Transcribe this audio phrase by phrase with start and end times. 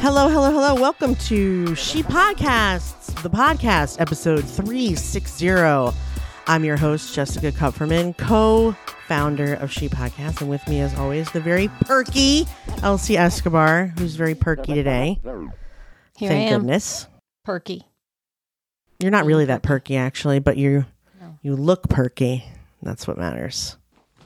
[0.00, 0.74] Hello, hello, hello.
[0.74, 5.94] Welcome to She Podcasts, the podcast, episode 360.
[6.46, 8.74] I'm your host, Jessica Kupferman, co
[9.06, 10.40] founder of She Podcast.
[10.40, 12.46] And with me, as always, the very perky
[12.82, 15.20] Elsie Escobar, who's very perky today.
[15.22, 17.06] Here Thank I am, goodness.
[17.44, 17.84] perky.
[19.00, 20.86] You're not really that perky, actually, but you
[21.42, 22.44] you look perky.
[22.82, 23.76] That's what matters.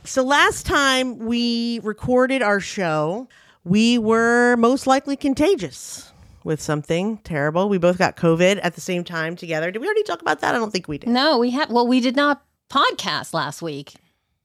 [0.05, 3.27] So last time we recorded our show,
[3.65, 6.13] we were most likely contagious
[6.45, 7.69] with something terrible.
[7.69, 9.71] We both got COVID at the same time together.
[9.71, 10.55] Did we already talk about that?
[10.55, 11.09] I don't think we did.
[11.09, 11.71] No, we have.
[11.71, 13.95] Well, we did not podcast last week.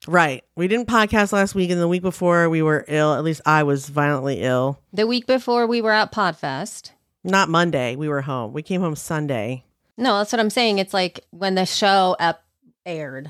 [0.07, 0.45] Right.
[0.55, 3.13] We didn't podcast last week, and the week before we were ill.
[3.13, 4.79] At least I was violently ill.
[4.93, 6.91] The week before we were at Podfest.
[7.23, 7.97] Not Monday.
[7.97, 8.53] We were home.
[8.53, 9.65] We came home Sunday.
[9.97, 10.79] No, that's what I'm saying.
[10.79, 12.43] It's like when the show up
[12.85, 13.29] aired.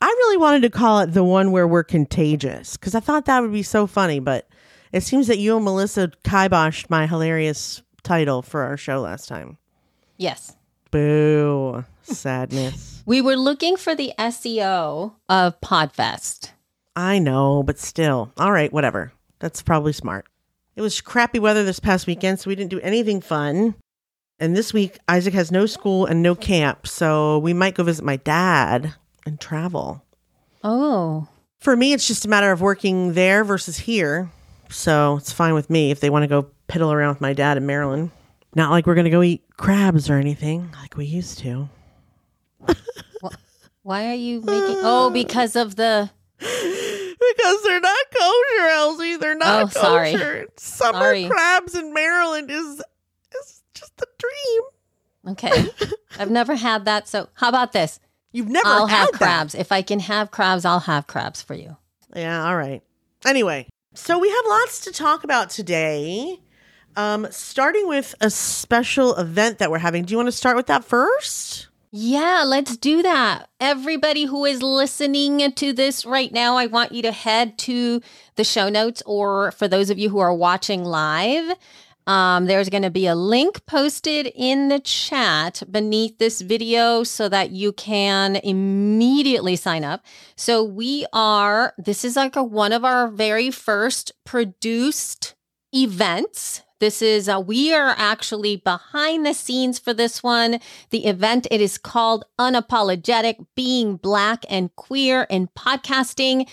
[0.00, 3.42] I really wanted to call it the one where we're contagious because I thought that
[3.42, 4.48] would be so funny, but
[4.92, 9.58] it seems that you and Melissa kiboshed my hilarious title for our show last time.
[10.16, 10.56] Yes,
[10.90, 11.84] Boo.
[12.02, 13.02] Sadness.
[13.06, 16.52] we were looking for the SEO of Podfest.
[16.94, 18.32] I know, but still.
[18.38, 19.12] All right, whatever.
[19.40, 20.26] That's probably smart.
[20.76, 23.74] It was crappy weather this past weekend, so we didn't do anything fun.
[24.38, 28.04] And this week, Isaac has no school and no camp, so we might go visit
[28.04, 30.04] my dad and travel.
[30.62, 34.30] Oh, For me, it's just a matter of working there versus here.
[34.70, 37.56] So it's fine with me if they want to go piddle around with my dad
[37.56, 38.10] in Maryland.
[38.54, 41.68] Not like we're going to go eat crabs or anything like we used to.
[43.82, 44.78] why are you making?
[44.82, 46.10] Oh, because of the.
[47.36, 49.16] Because they're not kosher, Elsie.
[49.16, 50.12] They're not Oh, sorry.
[50.12, 50.46] kosher.
[50.56, 51.26] Summer Sorry.
[51.26, 52.82] crabs in Maryland is
[53.40, 55.32] is just a dream.
[55.32, 55.70] Okay,
[56.20, 57.08] I've never had that.
[57.08, 57.98] So how about this?
[58.32, 59.18] You've never I'll had have that.
[59.18, 59.54] crabs.
[59.54, 61.76] If I can have crabs, I'll have crabs for you.
[62.14, 62.82] Yeah, all right.
[63.24, 66.38] Anyway, so we have lots to talk about today.
[66.96, 70.04] Um, starting with a special event that we're having.
[70.04, 71.68] Do you want to start with that first?
[71.90, 73.48] Yeah, let's do that.
[73.60, 78.00] Everybody who is listening to this right now, I want you to head to
[78.34, 81.56] the show notes, or for those of you who are watching live,
[82.06, 87.28] um, there's going to be a link posted in the chat beneath this video so
[87.28, 90.04] that you can immediately sign up.
[90.36, 95.34] So we are, this is like a, one of our very first produced
[95.74, 96.62] events.
[96.78, 100.60] This is, uh, we are actually behind the scenes for this one.
[100.90, 106.46] The event, it is called Unapologetic Being Black and Queer in Podcasting.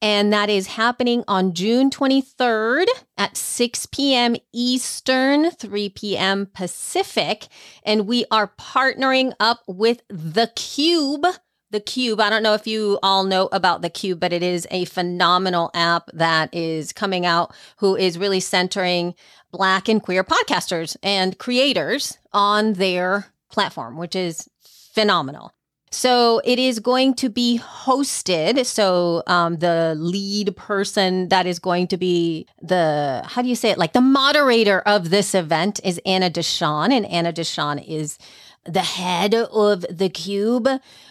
[0.00, 2.86] And that is happening on June 23rd
[3.16, 4.36] at 6 p.m.
[4.52, 6.46] Eastern, 3 p.m.
[6.46, 7.48] Pacific.
[7.82, 11.26] And we are partnering up with The Cube.
[11.70, 14.66] The Cube, I don't know if you all know about The Cube, but it is
[14.70, 19.14] a phenomenal app that is coming out who is really centering
[19.50, 25.52] Black and queer podcasters and creators on their platform, which is phenomenal.
[25.90, 28.66] So it is going to be hosted.
[28.66, 33.70] So um, the lead person that is going to be the how do you say
[33.70, 33.78] it?
[33.78, 38.18] Like the moderator of this event is Anna Deshawn, and Anna Deshawn is
[38.64, 40.68] the head of the cube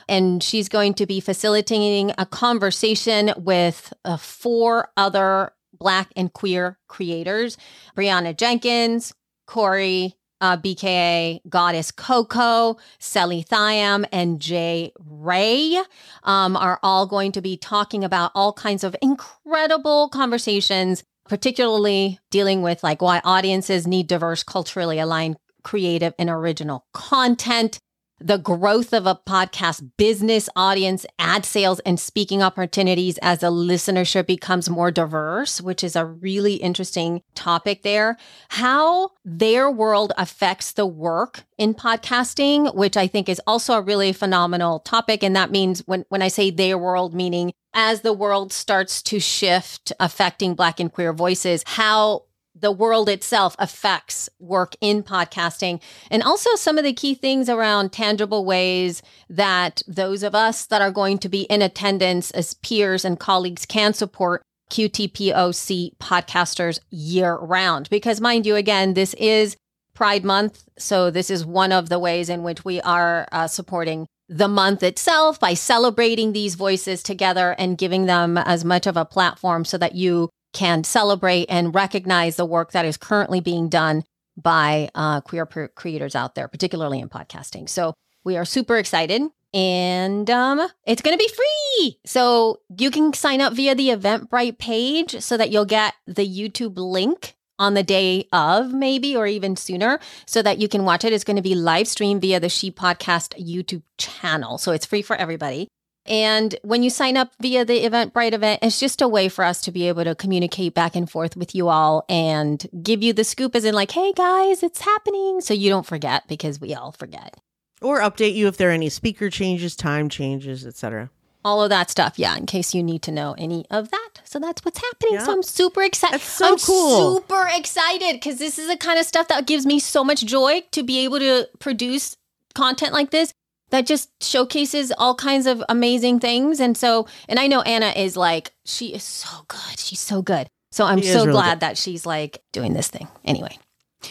[0.07, 6.77] and she's going to be facilitating a conversation with uh, four other black and queer
[6.87, 7.57] creators
[7.95, 9.13] brianna jenkins
[9.47, 15.81] corey uh, BKA, Goddess Coco, Sally Thiam, and Jay Ray
[16.23, 22.61] um, are all going to be talking about all kinds of incredible conversations, particularly dealing
[22.61, 27.79] with like why audiences need diverse, culturally aligned, creative, and original content.
[28.19, 34.25] The growth of a podcast business audience, ad sales, and speaking opportunities as the listenership
[34.25, 38.17] becomes more diverse, which is a really interesting topic there.
[38.49, 44.13] How their world affects the work in podcasting, which I think is also a really
[44.13, 45.21] phenomenal topic.
[45.21, 49.19] And that means when, when I say their world, meaning as the world starts to
[49.19, 52.23] shift, affecting Black and queer voices, how
[52.59, 57.91] the world itself affects work in podcasting and also some of the key things around
[57.91, 63.05] tangible ways that those of us that are going to be in attendance as peers
[63.05, 67.89] and colleagues can support QTPOC podcasters year round.
[67.89, 69.55] Because, mind you, again, this is
[69.93, 70.63] Pride Month.
[70.77, 74.83] So, this is one of the ways in which we are uh, supporting the month
[74.83, 79.77] itself by celebrating these voices together and giving them as much of a platform so
[79.77, 84.03] that you can celebrate and recognize the work that is currently being done
[84.35, 87.67] by uh, queer creators out there, particularly in podcasting.
[87.69, 89.21] So, we are super excited
[89.53, 91.99] and um, it's going to be free.
[92.05, 96.77] So you can sign up via the Eventbrite page so that you'll get the YouTube
[96.77, 101.13] link on the day of, maybe, or even sooner, so that you can watch it.
[101.13, 104.57] It's going to be live streamed via the She Podcast YouTube channel.
[104.57, 105.67] So it's free for everybody.
[106.07, 109.61] And when you sign up via the Eventbrite event, it's just a way for us
[109.61, 113.23] to be able to communicate back and forth with you all and give you the
[113.23, 115.41] scoop as in like, hey guys, it's happening.
[115.41, 117.37] So you don't forget because we all forget
[117.81, 121.09] or update you if there are any speaker changes, time changes, etc.
[121.45, 124.09] All of that stuff, yeah, in case you need to know any of that.
[124.23, 125.13] So that's what's happening.
[125.13, 125.25] Yeah.
[125.25, 126.15] So I'm super excited.
[126.15, 127.19] That's so I'm cool.
[127.19, 130.63] Super excited because this is the kind of stuff that gives me so much joy
[130.71, 132.17] to be able to produce
[132.53, 133.31] content like this
[133.69, 136.59] that just showcases all kinds of amazing things.
[136.59, 139.77] And so, and I know Anna is like, she is so good.
[139.77, 140.47] She's so good.
[140.71, 141.59] So I'm she so really glad good.
[141.61, 143.07] that she's like doing this thing.
[143.25, 143.57] Anyway,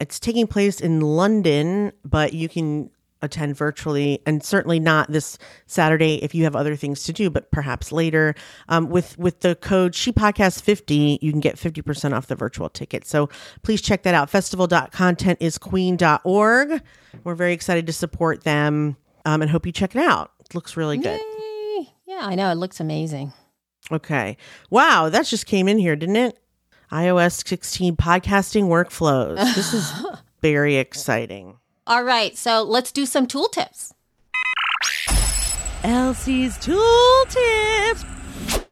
[0.00, 2.90] It's taking place in London, but you can
[3.22, 7.50] attend virtually and certainly not this Saturday if you have other things to do, but
[7.50, 8.34] perhaps later.
[8.68, 12.68] Um, with with the code She Podcast 50, you can get 50% off the virtual
[12.68, 13.06] ticket.
[13.06, 13.28] So
[13.62, 14.28] please check that out.
[14.30, 16.82] Festival.contentisqueen.org.
[17.24, 20.32] We're very excited to support them um, and hope you check it out.
[20.40, 21.20] It looks really good.
[21.20, 21.88] Yay.
[22.06, 22.50] Yeah, I know.
[22.50, 23.32] It looks amazing.
[23.90, 24.36] Okay.
[24.70, 26.38] Wow, that just came in here, didn't it?
[26.92, 29.36] iOS 16 podcasting workflows.
[29.54, 29.92] This is
[30.42, 31.58] very exciting.
[31.86, 33.92] All right, so let's do some tool tips.
[35.82, 38.04] Elsie's tool tips.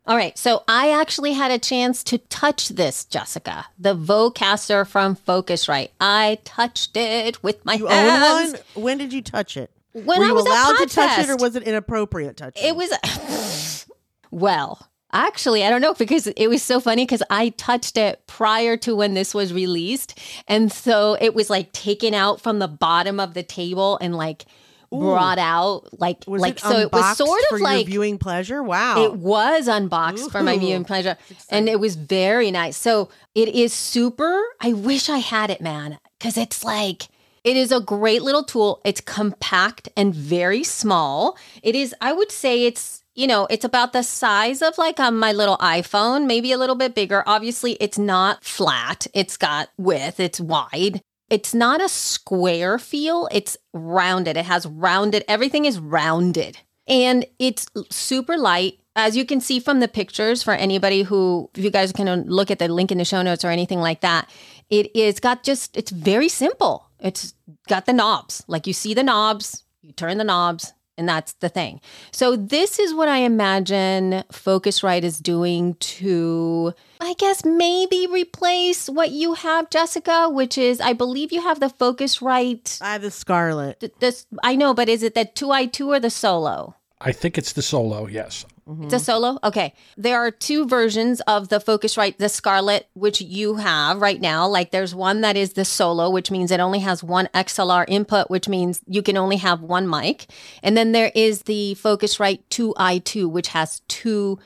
[0.06, 5.16] All right, so I actually had a chance to touch this, Jessica, the Vocaster from
[5.16, 5.90] Focusrite.
[6.00, 8.56] I touched it with my you hands.
[8.74, 9.70] When did you touch it?
[9.92, 12.66] When Were I you was allowed to touch it, or was it inappropriate touching?
[12.66, 13.86] It was.
[14.30, 18.76] well, Actually, I don't know because it was so funny because I touched it prior
[18.78, 20.18] to when this was released.
[20.48, 24.44] And so it was like taken out from the bottom of the table and like
[24.92, 24.98] Ooh.
[24.98, 28.60] brought out like was like it so it was sort of like viewing pleasure.
[28.60, 29.04] Wow.
[29.04, 30.30] It was unboxed Ooh.
[30.30, 31.16] for my viewing pleasure.
[31.48, 32.76] And it was very nice.
[32.76, 35.98] So it is super I wish I had it, man.
[36.18, 37.08] Cause it's like
[37.44, 38.80] it is a great little tool.
[38.84, 41.36] It's compact and very small.
[41.62, 45.18] It is, I would say it's you know, it's about the size of like um,
[45.18, 47.22] my little iPhone, maybe a little bit bigger.
[47.26, 51.00] Obviously, it's not flat, it's got width, it's wide.
[51.30, 54.36] It's not a square feel, it's rounded.
[54.36, 56.58] It has rounded, everything is rounded.
[56.86, 58.78] And it's super light.
[58.94, 62.50] As you can see from the pictures, for anybody who, if you guys can look
[62.50, 64.28] at the link in the show notes or anything like that,
[64.70, 66.88] it is got just, it's very simple.
[67.00, 67.34] It's
[67.68, 68.44] got the knobs.
[68.46, 71.80] Like you see the knobs, you turn the knobs, and that's the thing.
[72.12, 79.10] So, this is what I imagine Focusrite is doing to, I guess, maybe replace what
[79.10, 82.80] you have, Jessica, which is, I believe you have the Focusrite.
[82.80, 83.80] I have the Scarlett.
[83.80, 86.76] Th- this, I know, but is it the 2i2 or the Solo?
[87.00, 88.46] I think it's the Solo, yes.
[88.68, 88.84] Mm-hmm.
[88.84, 89.38] It's a solo?
[89.44, 89.74] Okay.
[89.96, 94.46] There are two versions of the Focusrite, the Scarlett, which you have right now.
[94.46, 98.30] Like there's one that is the solo, which means it only has one XLR input,
[98.30, 100.26] which means you can only have one mic.
[100.62, 104.38] And then there is the Focusrite 2i2, which has two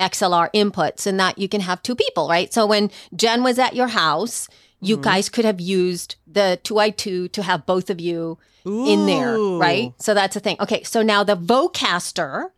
[0.00, 2.52] XLR inputs and that you can have two people, right?
[2.52, 4.48] So when Jen was at your house,
[4.80, 5.04] you mm-hmm.
[5.04, 8.86] guys could have used the 2i2 to have both of you Ooh.
[8.86, 9.92] in there, right?
[9.98, 10.56] So that's a thing.
[10.60, 12.50] Okay, so now the Vocaster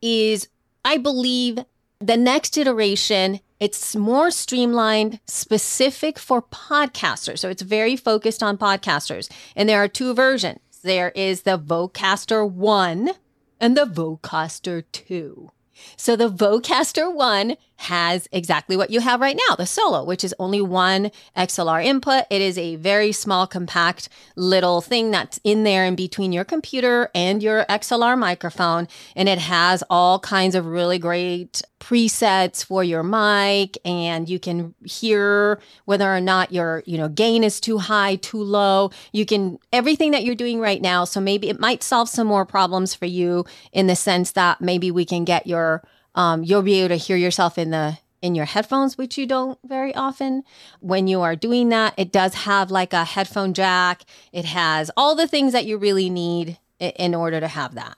[0.00, 0.48] is
[0.84, 1.58] I believe
[2.00, 7.38] the next iteration It's more streamlined, specific for podcasters.
[7.38, 9.30] So it's very focused on podcasters.
[9.56, 13.12] And there are two versions there is the Vocaster 1
[13.58, 15.50] and the Vocaster 2.
[15.96, 20.34] So the Vocaster 1 has exactly what you have right now, the Solo, which is
[20.38, 22.24] only one XLR input.
[22.30, 27.10] It is a very small, compact little thing that's in there in between your computer
[27.14, 28.88] and your XLR microphone.
[29.16, 34.74] And it has all kinds of really great presets for your mic and you can
[34.86, 39.58] hear whether or not your you know gain is too high too low you can
[39.70, 43.04] everything that you're doing right now so maybe it might solve some more problems for
[43.04, 45.82] you in the sense that maybe we can get your
[46.14, 49.58] um, you'll be able to hear yourself in the in your headphones, which you don't
[49.66, 50.44] very often.
[50.80, 54.04] When you are doing that, it does have like a headphone jack.
[54.32, 57.96] It has all the things that you really need in order to have that.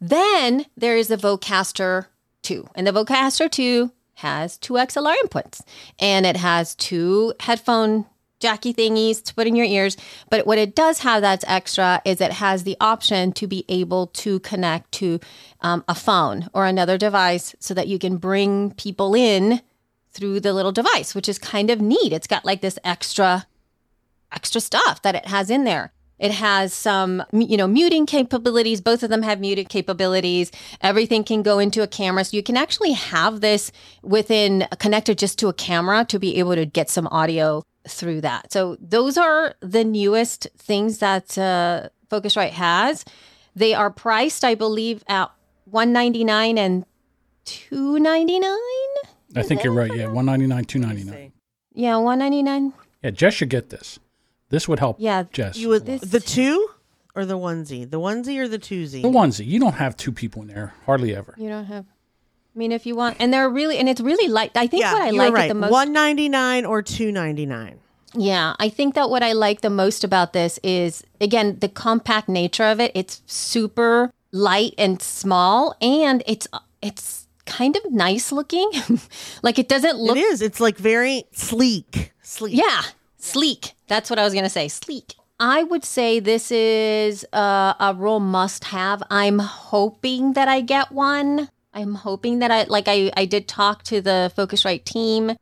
[0.00, 2.06] Then there is the Vocaster
[2.42, 5.60] 2, and the Vocaster 2 has two XLR inputs
[5.98, 8.06] and it has two headphone
[8.46, 9.96] jacky thingies to put in your ears.
[10.30, 14.06] But what it does have that's extra is it has the option to be able
[14.22, 15.18] to connect to
[15.62, 19.62] um, a phone or another device so that you can bring people in
[20.12, 22.12] through the little device, which is kind of neat.
[22.12, 23.46] It's got like this extra
[24.30, 25.92] extra stuff that it has in there.
[26.18, 28.80] It has some, you know, muting capabilities.
[28.80, 30.50] Both of them have muted capabilities.
[30.80, 32.24] Everything can go into a camera.
[32.24, 33.72] So you can actually have this
[34.02, 38.52] within connected just to a camera to be able to get some audio through that.
[38.52, 43.04] So those are the newest things that uh, Focusrite has.
[43.54, 45.30] They are priced, I believe, at
[45.64, 46.84] one ninety nine and
[47.44, 48.58] two ninety nine.
[49.34, 49.94] I think you're right.
[49.94, 51.32] Yeah, one ninety nine, two ninety nine.
[51.72, 52.72] Yeah, one ninety nine.
[53.02, 53.98] Yeah, Jess should get this.
[54.48, 54.96] This would help.
[54.98, 55.56] Yeah, Jess.
[55.56, 56.68] You would the two
[57.14, 59.02] or the onesie, the onesie or the twosie.
[59.02, 59.46] The onesie.
[59.46, 61.34] You don't have two people in there hardly ever.
[61.36, 61.86] You don't have.
[62.56, 64.52] I mean, if you want, and they're really, and it's really light.
[64.54, 65.44] I think yeah, what I like right.
[65.44, 65.70] it the most.
[65.70, 67.80] One ninety nine or two ninety nine.
[68.14, 72.30] Yeah, I think that what I like the most about this is again the compact
[72.30, 72.92] nature of it.
[72.94, 76.48] It's super light and small, and it's
[76.80, 78.70] it's kind of nice looking.
[79.42, 80.16] like it doesn't look.
[80.16, 80.40] It is.
[80.40, 82.14] It's like very sleek.
[82.22, 82.56] Sleek.
[82.56, 82.84] Yeah,
[83.18, 83.74] sleek.
[83.86, 84.68] That's what I was gonna say.
[84.68, 85.14] Sleek.
[85.38, 89.02] I would say this is uh, a real must have.
[89.10, 91.50] I'm hoping that I get one.
[91.76, 95.36] I'm hoping that I like I I did talk to the Focusrite team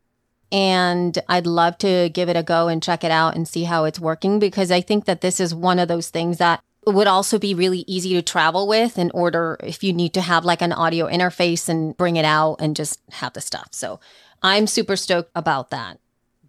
[0.50, 3.84] and I'd love to give it a go and check it out and see how
[3.84, 7.38] it's working because I think that this is one of those things that would also
[7.38, 10.72] be really easy to travel with in order if you need to have like an
[10.72, 13.68] audio interface and bring it out and just have the stuff.
[13.70, 14.00] So
[14.42, 16.00] I'm super stoked about that.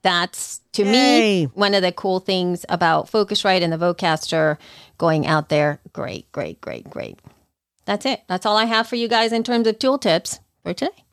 [0.02, 1.46] That's to Yay.
[1.46, 4.58] me one of the cool things about Focusrite and the Vocaster
[4.98, 5.80] going out there.
[5.94, 7.20] Great, great, great, great.
[7.86, 8.24] That's it.
[8.28, 11.06] That's all I have for you guys in terms of tool tips for today.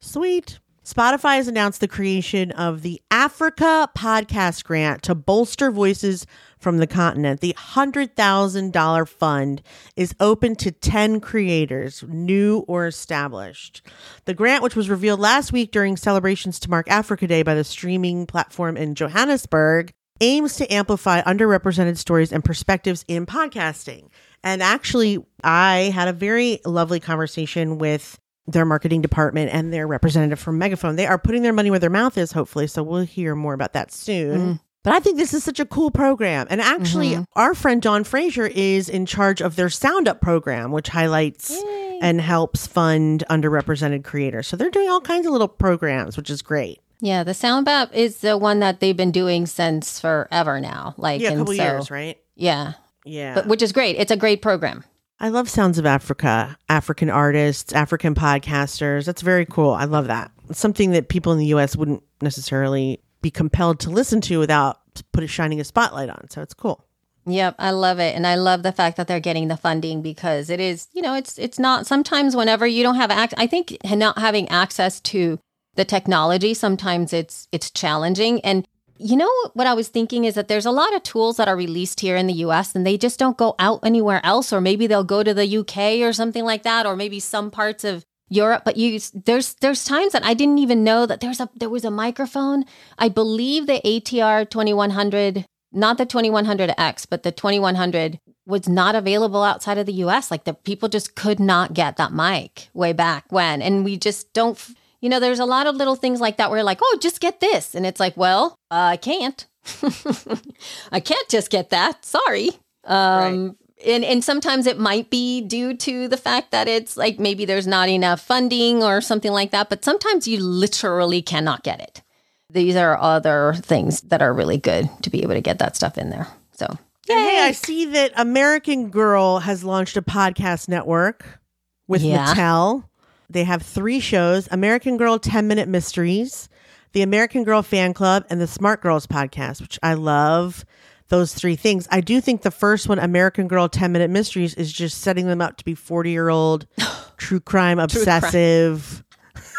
[0.00, 0.58] Sweet.
[0.82, 6.26] Spotify has announced the creation of the Africa Podcast Grant to bolster voices
[6.58, 7.40] from the continent.
[7.40, 9.62] The $100,000 fund
[9.94, 13.82] is open to 10 creators, new or established.
[14.24, 17.62] The grant, which was revealed last week during celebrations to mark Africa Day by the
[17.62, 24.08] streaming platform in Johannesburg, aims to amplify underrepresented stories and perspectives in podcasting.
[24.42, 30.40] And actually, I had a very lovely conversation with their marketing department and their representative
[30.40, 30.96] from Megaphone.
[30.96, 32.66] They are putting their money where their mouth is, hopefully.
[32.66, 34.38] So we'll hear more about that soon.
[34.54, 34.60] Mm.
[34.82, 36.46] But I think this is such a cool program.
[36.48, 37.22] And actually, Mm-hmm.
[37.36, 41.54] our friend John Fraser is in charge of their Sound Up program, which highlights
[42.00, 44.46] and helps fund underrepresented creators.
[44.48, 46.80] So they're doing all kinds of little programs, which is great.
[47.02, 50.94] Yeah, the Sound Up is the one that they've been doing since forever now.
[50.96, 52.16] Like, Yeah, a couple so- years, right?
[52.34, 52.72] Yeah,
[53.04, 53.34] Yeah.
[53.34, 53.96] but which is great.
[53.96, 54.84] It's a great program.
[55.18, 59.04] I love Sounds of Africa, African artists, African podcasters.
[59.04, 59.70] That's very cool.
[59.70, 60.30] I love that.
[60.48, 64.78] It's something that people in the US wouldn't necessarily be compelled to listen to without
[65.12, 66.30] put shining a spotlight on.
[66.30, 66.84] So it's cool.
[67.26, 70.48] Yep, I love it, and I love the fact that they're getting the funding because
[70.48, 73.38] it is, you know, it's it's not sometimes whenever you don't have access.
[73.38, 75.38] I think not having access to
[75.74, 78.40] the technology sometimes it's it's challenging.
[78.42, 78.66] And
[79.00, 81.56] you know what I was thinking is that there's a lot of tools that are
[81.56, 82.74] released here in the U.S.
[82.74, 86.02] and they just don't go out anywhere else, or maybe they'll go to the U.K.
[86.02, 90.12] or something like that, or maybe some parts of Europe, but you there's there's times
[90.12, 92.64] that I didn't even know that there's a there was a microphone.
[92.96, 99.78] I believe the ATR 2100, not the 2100X, but the 2100 was not available outside
[99.78, 100.30] of the US.
[100.30, 103.62] Like the people just could not get that mic way back when.
[103.62, 104.56] And we just don't
[105.00, 107.20] you know, there's a lot of little things like that where you're like, "Oh, just
[107.20, 109.46] get this." And it's like, "Well, uh, I can't.
[110.92, 112.04] I can't just get that.
[112.04, 112.50] Sorry."
[112.84, 117.44] Um and and sometimes it might be due to the fact that it's like maybe
[117.44, 122.02] there's not enough funding or something like that but sometimes you literally cannot get it
[122.50, 125.96] these are other things that are really good to be able to get that stuff
[125.96, 126.66] in there so
[127.08, 131.40] And hey, I see that American Girl has launched a podcast network
[131.88, 132.34] with Yeah.
[132.34, 132.84] Mattel.
[133.30, 136.48] They have three shows American Girl 10 Minute Mysteries,
[136.92, 140.64] the American Girl Fan Club, and the Smart Girls podcast, which I love
[141.08, 141.86] those three things.
[141.90, 145.40] I do think the first one, American Girl 10 Minute Mysteries, is just setting them
[145.40, 146.66] up to be 40 year old
[147.16, 149.04] true crime obsessive.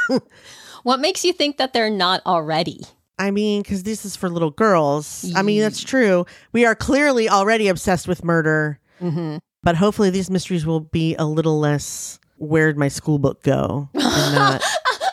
[0.84, 2.82] what makes you think that they're not already
[3.22, 5.32] I mean, because this is for little girls.
[5.36, 6.26] I mean, that's true.
[6.54, 9.38] We are clearly already obsessed with murder, mm-hmm.
[9.62, 14.36] but hopefully these mysteries will be a little less where'd my school book go and
[14.36, 14.62] not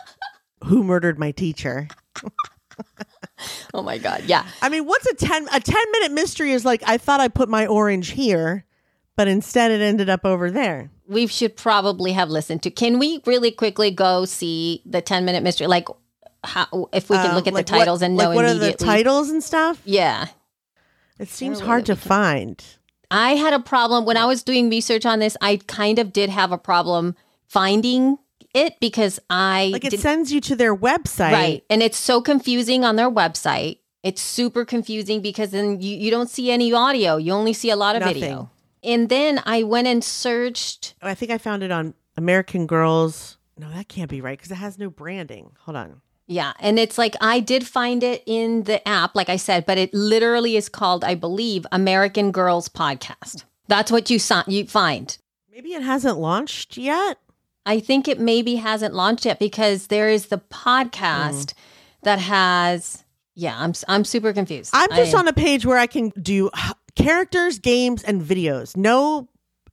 [0.65, 1.87] who murdered my teacher.
[3.75, 6.83] oh my god yeah I mean, what's a 10 a 10 minute mystery is like
[6.87, 8.65] I thought I put my orange here,
[9.17, 10.91] but instead it ended up over there.
[11.07, 15.43] we should probably have listened to can we really quickly go see the 10 minute
[15.43, 15.87] mystery like
[16.45, 18.45] how if we can Um, look at like the titles what, and know like what
[18.45, 19.81] are the immediately titles and stuff?
[19.85, 20.27] yeah
[21.19, 22.63] It seems hard to find.
[23.11, 25.37] I had a problem when I was doing research on this.
[25.41, 27.15] I kind of did have a problem
[27.47, 28.19] finding
[28.55, 31.33] it because I Like it did, sends you to their website.
[31.33, 33.79] right, and it's so confusing on their website.
[34.03, 37.17] It's super confusing because then you, you don't see any audio.
[37.17, 38.15] You only see a lot of Nothing.
[38.21, 38.51] video.
[38.85, 40.95] And then I went and searched.
[41.03, 43.39] Oh, I think I found it on American Girls.
[43.59, 45.51] No, that can't be right because it has no branding.
[45.63, 46.01] Hold on.
[46.31, 49.79] Yeah, and it's like I did find it in the app, like I said, but
[49.79, 53.45] it literally is called, I believe, American Girls Podcast.
[53.67, 55.17] That's what you saw, you find.
[55.51, 57.19] Maybe it hasn't launched yet.
[57.65, 61.55] I think it maybe hasn't launched yet because there is the podcast
[62.03, 63.05] that has.
[63.35, 64.71] Yeah, I'm I'm super confused.
[64.75, 66.51] I'm just I- on a page where I can do
[66.95, 68.77] characters, games, and videos.
[68.77, 69.29] No,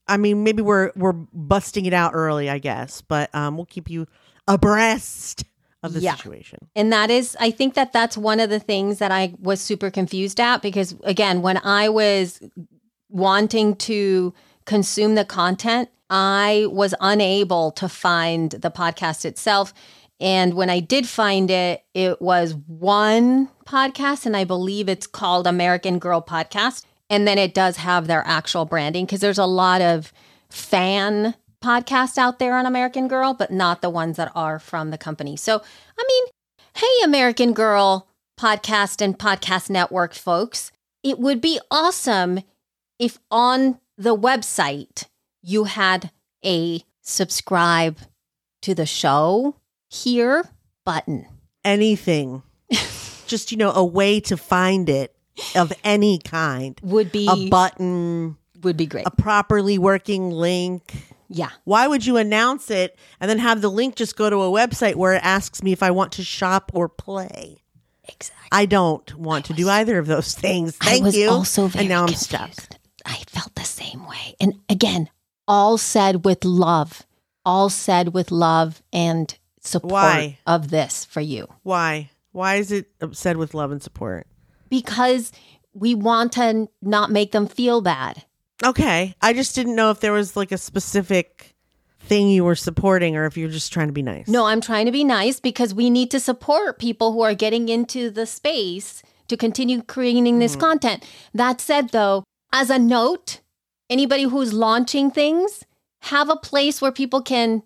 [0.07, 3.89] I mean maybe we're we're busting it out early, I guess, but um, we'll keep
[3.89, 4.07] you
[4.47, 5.43] abreast
[5.85, 6.15] of the Yeah.
[6.15, 6.59] situation.
[6.75, 9.89] And that is, I think that that's one of the things that I was super
[9.89, 12.41] confused at because, again, when I was
[13.09, 14.33] wanting to
[14.65, 19.73] consume the content, I was unable to find the podcast itself.
[20.19, 25.45] And when I did find it, it was one podcast, and I believe it's called
[25.47, 26.83] American Girl Podcast.
[27.09, 30.11] And then it does have their actual branding because there's a lot of
[30.49, 34.99] fan podcasts out there on American Girl, but not the ones that are from the
[34.99, 35.35] company.
[35.35, 35.63] So,
[35.97, 36.25] I mean,
[36.75, 38.07] hey, American Girl
[38.39, 40.71] podcast and podcast network folks,
[41.03, 42.41] it would be awesome
[42.99, 45.05] if on the website
[45.41, 46.11] you had
[46.45, 47.97] a subscribe
[48.61, 49.55] to the show
[49.89, 50.47] here
[50.85, 51.25] button.
[51.63, 52.43] Anything,
[53.25, 55.15] just you know, a way to find it
[55.55, 56.79] of any kind.
[56.83, 59.07] Would be A button, would be great.
[59.07, 61.14] a properly working link.
[61.27, 61.49] Yeah.
[61.63, 64.95] Why would you announce it and then have the link just go to a website
[64.95, 67.63] where it asks me if I want to shop or play?
[68.07, 68.49] Exactly.
[68.51, 70.75] I don't want to do either of those things.
[70.77, 71.29] Thank I was you.
[71.29, 72.25] also very and now I'm confused.
[72.29, 72.79] stuck.
[73.05, 74.35] I felt the same way.
[74.39, 75.09] And again,
[75.47, 77.03] all said with love,
[77.45, 80.37] all said with love and support Why?
[80.45, 81.47] of this for you.
[81.63, 82.09] Why?
[82.31, 84.27] Why is it said with love and support?
[84.69, 85.31] Because
[85.73, 88.23] we want to not make them feel bad.
[88.63, 89.15] Okay.
[89.21, 91.55] I just didn't know if there was like a specific
[91.99, 94.27] thing you were supporting or if you're just trying to be nice.
[94.27, 97.69] No, I'm trying to be nice because we need to support people who are getting
[97.69, 100.59] into the space to continue creating this mm.
[100.59, 101.05] content.
[101.33, 103.41] That said, though, as a note,
[103.89, 105.65] anybody who's launching things,
[106.03, 107.63] have a place where people can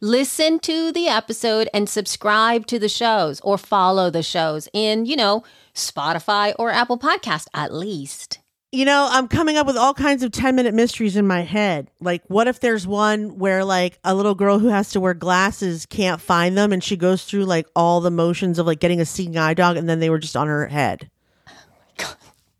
[0.00, 5.16] listen to the episode and subscribe to the shows or follow the shows in, you
[5.16, 8.38] know, Spotify or Apple Podcast at least.
[8.70, 11.90] You know, I'm coming up with all kinds of 10 minute mysteries in my head.
[12.00, 15.86] Like, what if there's one where, like, a little girl who has to wear glasses
[15.86, 19.06] can't find them and she goes through, like, all the motions of, like, getting a
[19.06, 21.10] seeing eye dog and then they were just on her head?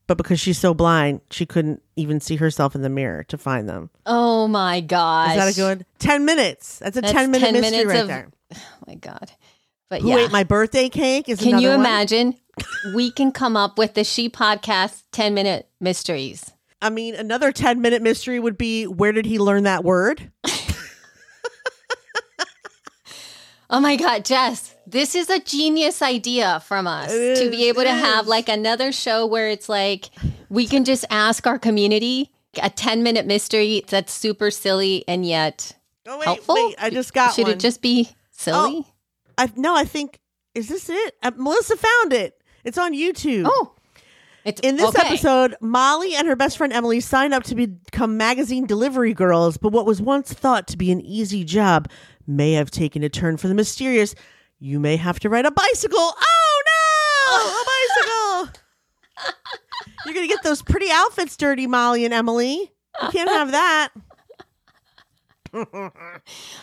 [0.07, 3.69] But because she's so blind, she couldn't even see herself in the mirror to find
[3.69, 3.91] them.
[4.07, 5.33] Oh my God.
[5.33, 6.79] Is that a good 10 minutes?
[6.79, 8.29] That's a That's 10 minute 10 mystery right of- there.
[8.57, 9.31] Oh my God.
[9.91, 10.17] But Who yeah.
[10.25, 11.29] ate my birthday cake?
[11.29, 11.83] Is Can you one.
[12.95, 16.53] We can come up with the She Podcast 10 minute mysteries.
[16.81, 20.31] I mean, another 10 minute mystery would be where did he learn that word?
[23.71, 27.91] Oh my God, Jess, this is a genius idea from us to be able to
[27.93, 30.07] have like another show where it's like
[30.49, 32.31] we can just ask our community
[32.63, 36.55] a 10 minute mystery that's super silly and yet Oh, wait, helpful.
[36.55, 36.77] wait.
[36.79, 37.53] I just got Should one.
[37.53, 38.87] it just be silly?
[39.37, 40.19] I, no, I think,
[40.55, 41.15] is this it?
[41.23, 42.38] Uh, Melissa found it.
[42.69, 43.45] It's on YouTube.
[43.47, 43.73] Oh,
[44.45, 45.09] It's In this okay.
[45.09, 49.73] episode, Molly and her best friend Emily signed up to become magazine delivery girls, but
[49.73, 51.89] what was once thought to be an easy job
[52.27, 54.15] may have taken a turn for the mysterious.
[54.61, 55.99] You may have to ride a bicycle.
[55.99, 57.31] Oh no!
[57.31, 57.65] Oh.
[57.65, 58.63] A bicycle!
[60.05, 62.71] You're going to get those pretty outfits dirty, Molly and Emily.
[63.03, 63.89] You can't have that.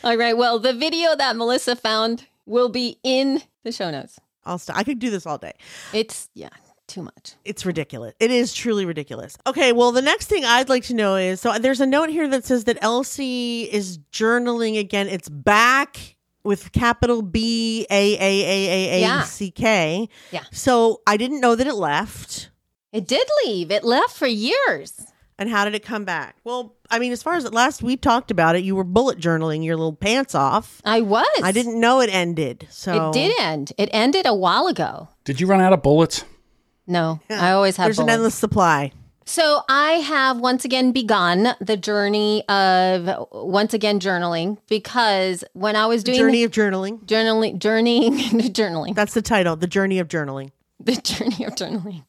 [0.03, 0.37] All right.
[0.37, 4.19] Well, the video that Melissa found will be in the show notes.
[4.45, 4.77] I'll stop.
[4.77, 5.53] I could do this all day.
[5.93, 6.49] It's, yeah,
[6.87, 7.33] too much.
[7.43, 8.13] It's ridiculous.
[8.19, 9.37] It is truly ridiculous.
[9.47, 12.27] Okay, well, the next thing I'd like to know is so there's a note here
[12.27, 15.07] that says that Elsie is journaling again.
[15.07, 20.07] It's back with capital B A A A A A C K.
[20.31, 20.43] Yeah.
[20.51, 22.51] So I didn't know that it left.
[22.91, 23.71] It did leave.
[23.71, 24.93] It left for years.
[25.37, 26.37] And how did it come back?
[26.45, 29.65] Well, I mean, as far as last we talked about it, you were bullet journaling
[29.65, 30.81] your little pants off.
[30.85, 31.27] I was.
[31.43, 32.67] I didn't know it ended.
[32.69, 33.73] So It did end.
[33.77, 35.09] It ended a while ago.
[35.25, 36.23] Did you run out of bullets?
[36.87, 38.91] No, I always have There's an endless supply.
[39.25, 45.87] So I have once again begun the journey of once again journaling because when I
[45.87, 47.03] was doing Journey of journaling.
[47.05, 48.13] journaling, journeying,
[48.53, 49.55] journaling, That's the title.
[49.55, 50.51] The journey of journaling.
[50.79, 52.03] the journey of journaling.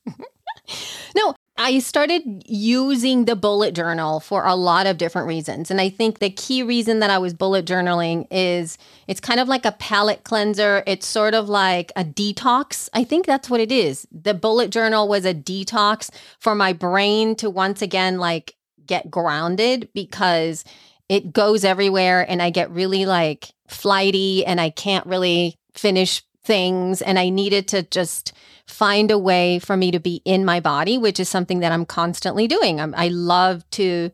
[1.17, 5.71] no, I started using the bullet journal for a lot of different reasons.
[5.71, 9.49] And I think the key reason that I was bullet journaling is it's kind of
[9.49, 10.83] like a palate cleanser.
[10.87, 12.91] It's sort of like a detox.
[12.93, 14.07] I think that's what it is.
[14.13, 18.55] The bullet journal was a detox for my brain to once again like
[18.87, 20.63] get grounded because
[21.09, 27.03] it goes everywhere and I get really like flighty and I can't really finish things
[27.03, 28.33] and I needed to just
[28.67, 31.87] find a way for me to be in my body, which is something that I'm
[31.87, 32.81] constantly doing.
[32.81, 34.11] I'm, I love to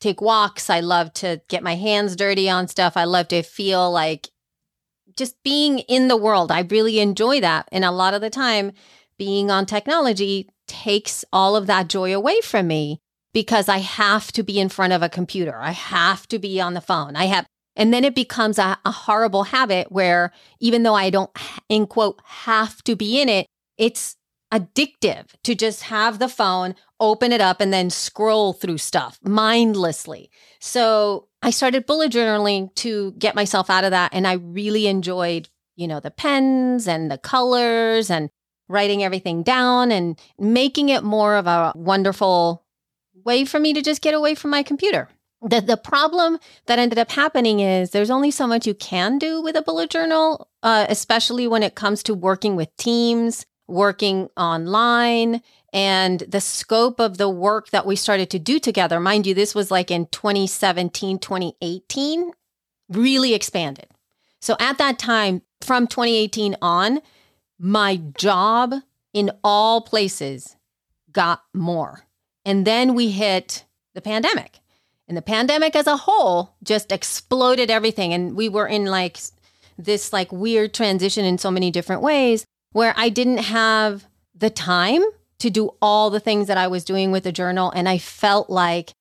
[0.00, 0.70] take walks.
[0.70, 2.96] I love to get my hands dirty on stuff.
[2.96, 4.28] I love to feel like
[5.16, 6.52] just being in the world.
[6.52, 7.68] I really enjoy that.
[7.72, 8.72] And a lot of the time,
[9.18, 13.00] being on technology takes all of that joy away from me
[13.32, 15.56] because I have to be in front of a computer.
[15.58, 17.16] I have to be on the phone.
[17.16, 21.30] I have, and then it becomes a, a horrible habit where even though I don't,
[21.68, 23.46] in quote, have to be in it,
[23.78, 24.16] it's
[24.52, 30.30] addictive to just have the phone, open it up, and then scroll through stuff mindlessly.
[30.60, 34.12] So I started bullet journaling to get myself out of that.
[34.14, 38.30] And I really enjoyed, you know, the pens and the colors and
[38.68, 42.64] writing everything down and making it more of a wonderful
[43.24, 45.08] way for me to just get away from my computer.
[45.42, 49.40] The, the problem that ended up happening is there's only so much you can do
[49.40, 55.42] with a bullet journal, uh, especially when it comes to working with teams, working online,
[55.72, 58.98] and the scope of the work that we started to do together.
[59.00, 62.32] Mind you, this was like in 2017, 2018,
[62.88, 63.86] really expanded.
[64.40, 67.00] So at that time, from 2018 on,
[67.58, 68.74] my job
[69.12, 70.56] in all places
[71.12, 72.06] got more.
[72.44, 74.60] And then we hit the pandemic.
[75.08, 78.12] And the pandemic as a whole just exploded everything.
[78.12, 79.18] And we were in like
[79.78, 85.02] this like weird transition in so many different ways where I didn't have the time
[85.38, 87.72] to do all the things that I was doing with the journal.
[87.74, 88.92] And I felt like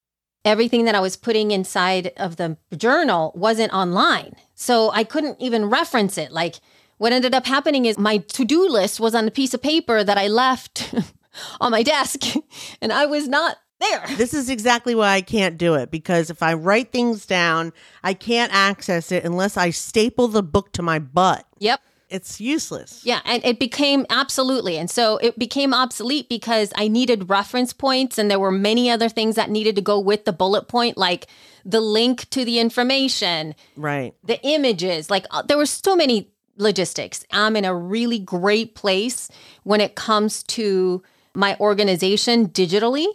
[0.46, 4.38] everything that I was putting inside of the journal wasn't online.
[4.54, 6.32] So I couldn't even reference it.
[6.32, 6.56] Like
[7.00, 10.06] what ended up happening is my to do list was on a piece of paper
[10.06, 10.96] that I left
[11.60, 12.22] on my desk
[12.82, 14.06] and I was not there.
[14.16, 17.74] This is exactly why I can't do it because if I write things down,
[18.06, 21.46] I can't access it unless I staple the book to my butt.
[21.60, 21.82] Yep.
[22.10, 23.02] It's useless.
[23.04, 24.78] Yeah, and it became absolutely.
[24.78, 29.10] And so it became obsolete because I needed reference points and there were many other
[29.10, 31.28] things that needed to go with the bullet point like
[31.66, 34.14] the link to the information, Right.
[34.24, 37.26] the images, like uh, there were so many logistics.
[37.32, 39.30] I'm in a really great place
[39.64, 41.02] when it comes to
[41.34, 43.08] my organization digitally.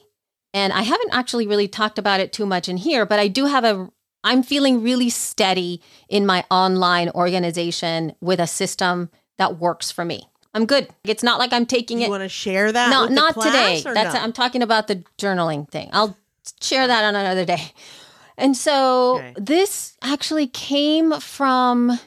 [0.53, 3.47] And I haven't actually really talked about it too much in here, but I do
[3.47, 3.89] have a
[4.23, 10.29] I'm feeling really steady in my online organization with a system that works for me.
[10.53, 10.89] I'm good.
[11.05, 12.91] It's not like I'm taking You it You want to share that?
[12.91, 13.83] no, with the not today.
[13.85, 14.21] That's no?
[14.21, 15.91] I'm talking about the journaling thing.
[15.93, 16.17] I'll
[16.61, 17.73] share that on another day.
[18.37, 19.35] And so Okay.
[19.37, 21.99] this actually came from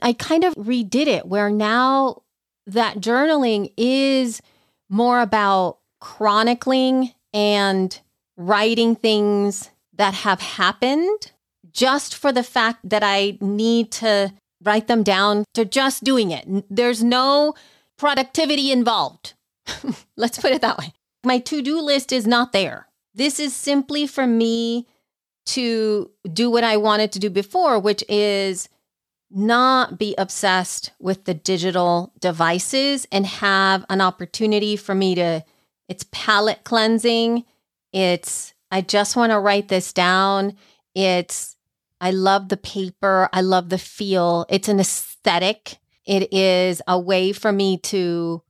[0.00, 2.22] I kind of redid it where now
[2.66, 4.40] that journaling is
[4.88, 7.98] more about chronicling and
[8.36, 11.31] writing things that have happened
[11.72, 14.32] just for the fact that I need to
[14.62, 16.46] write them down to just doing it.
[16.70, 17.54] There's no
[17.98, 19.34] productivity involved.
[20.16, 20.92] Let's put it that way.
[21.24, 22.88] My to do list is not there.
[23.14, 24.86] This is simply for me
[25.46, 28.68] to do what I wanted to do before, which is
[29.30, 35.44] not be obsessed with the digital devices and have an opportunity for me to
[35.88, 37.44] It's palette cleansing.
[37.92, 40.56] It's, I just want to write this down.
[40.94, 41.56] It's,
[42.02, 43.28] I love the paper.
[43.32, 44.44] I love the feel.
[44.48, 45.78] It's an aesthetic.
[46.04, 48.42] It is a way for me to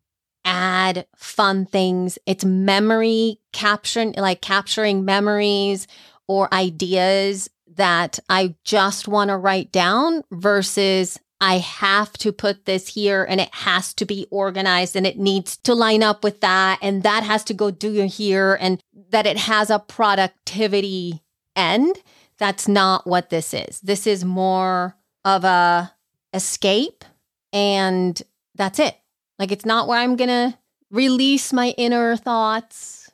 [0.43, 2.19] add fun things.
[2.25, 5.87] It's memory capturing, like capturing memories
[6.27, 12.89] or ideas that I just want to write down versus I have to put this
[12.89, 16.79] here and it has to be organized and it needs to line up with that
[16.81, 21.23] and that has to go do here and that it has a productivity
[21.55, 21.97] end.
[22.43, 23.79] That's not what this is.
[23.83, 25.93] This is more of a
[26.33, 27.05] escape
[27.53, 28.21] and
[28.57, 28.97] that's it.
[29.39, 30.59] Like it's not where I'm going to
[30.91, 33.11] release my inner thoughts.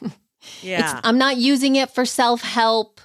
[0.62, 0.80] Yeah.
[0.96, 3.00] It's, I'm not using it for self help.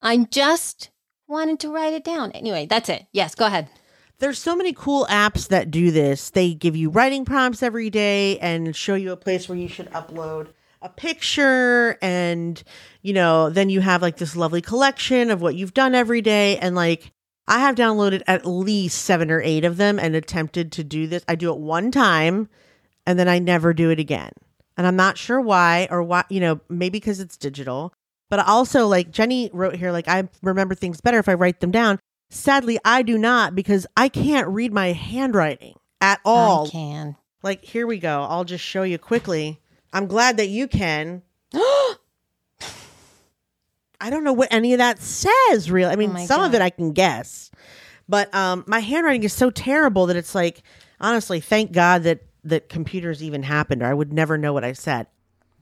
[0.00, 0.88] I'm just
[1.26, 2.32] wanting to write it down.
[2.32, 3.06] Anyway, that's it.
[3.12, 3.68] Yes, go ahead.
[4.20, 6.30] There's so many cool apps that do this.
[6.30, 9.90] They give you writing prompts every day and show you a place where you should
[9.90, 10.48] upload
[10.82, 12.62] a picture and
[13.02, 16.58] you know, then you have like this lovely collection of what you've done every day
[16.58, 17.12] and like
[17.46, 21.24] I have downloaded at least 7 or 8 of them and attempted to do this.
[21.26, 22.48] I do it one time
[23.06, 24.32] and then I never do it again.
[24.76, 27.92] And I'm not sure why or why, you know, maybe because it's digital.
[28.30, 31.70] But also, like Jenny wrote here, like I remember things better if I write them
[31.70, 31.98] down.
[32.30, 36.66] Sadly, I do not because I can't read my handwriting at all.
[36.66, 37.16] I can.
[37.42, 38.26] Like, here we go.
[38.28, 39.60] I'll just show you quickly.
[39.92, 41.22] I'm glad that you can.
[44.00, 45.92] I don't know what any of that says, really.
[45.92, 47.50] I mean, Oh some of it I can guess,
[48.08, 50.62] but um, my handwriting is so terrible that it's like,
[51.00, 54.72] honestly, thank God that that computers even happened, or I would never know what I
[54.72, 55.06] said.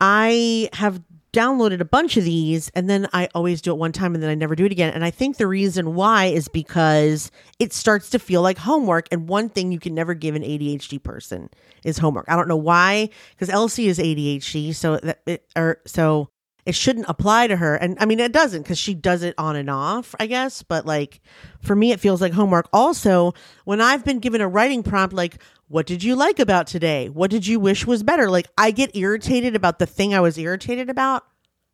[0.01, 1.01] I have
[1.37, 4.31] downloaded a bunch of these, and then I always do it one time, and then
[4.31, 4.95] I never do it again.
[4.95, 9.09] And I think the reason why is because it starts to feel like homework.
[9.13, 11.51] And one thing you can never give an ADHD person
[11.85, 12.25] is homework.
[12.29, 16.31] I don't know why, because Elsie is ADHD, so that it, or so
[16.65, 17.77] it shouldn't apply to her.
[17.77, 20.63] And I mean, it doesn't because she does it on and off, I guess.
[20.63, 21.21] But like
[21.61, 22.69] for me, it feels like homework.
[22.73, 27.09] Also, when I've been given a writing prompt, like, what did you like about today?
[27.09, 28.31] What did you wish was better?
[28.31, 31.25] Like, I get irritated about the thing I was irritated about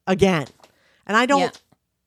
[0.06, 0.46] again.
[1.06, 1.50] And I don't Yeah.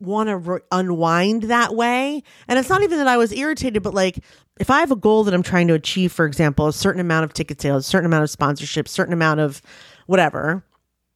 [0.07, 2.23] want to re- unwind that way.
[2.47, 4.19] And it's not even that I was irritated, but like
[4.59, 7.25] if I have a goal that I'm trying to achieve, for example, a certain amount
[7.25, 9.61] of ticket sales, a certain amount of sponsorship, certain amount of
[10.07, 10.63] whatever,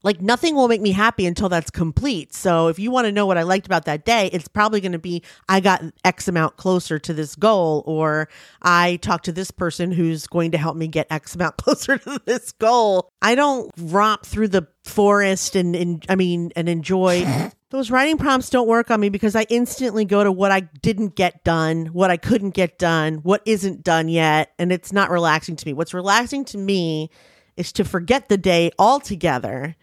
[0.03, 2.33] like nothing will make me happy until that's complete.
[2.33, 4.93] So if you want to know what I liked about that day, it's probably going
[4.93, 8.29] to be I got X amount closer to this goal, or
[8.61, 12.21] I talked to this person who's going to help me get X amount closer to
[12.25, 13.11] this goal.
[13.21, 18.49] I don't romp through the forest and, and I mean and enjoy those writing prompts
[18.49, 22.09] don't work on me because I instantly go to what I didn't get done, what
[22.09, 25.73] I couldn't get done, what isn't done yet, and it's not relaxing to me.
[25.73, 27.09] What's relaxing to me
[27.57, 29.75] is to forget the day altogether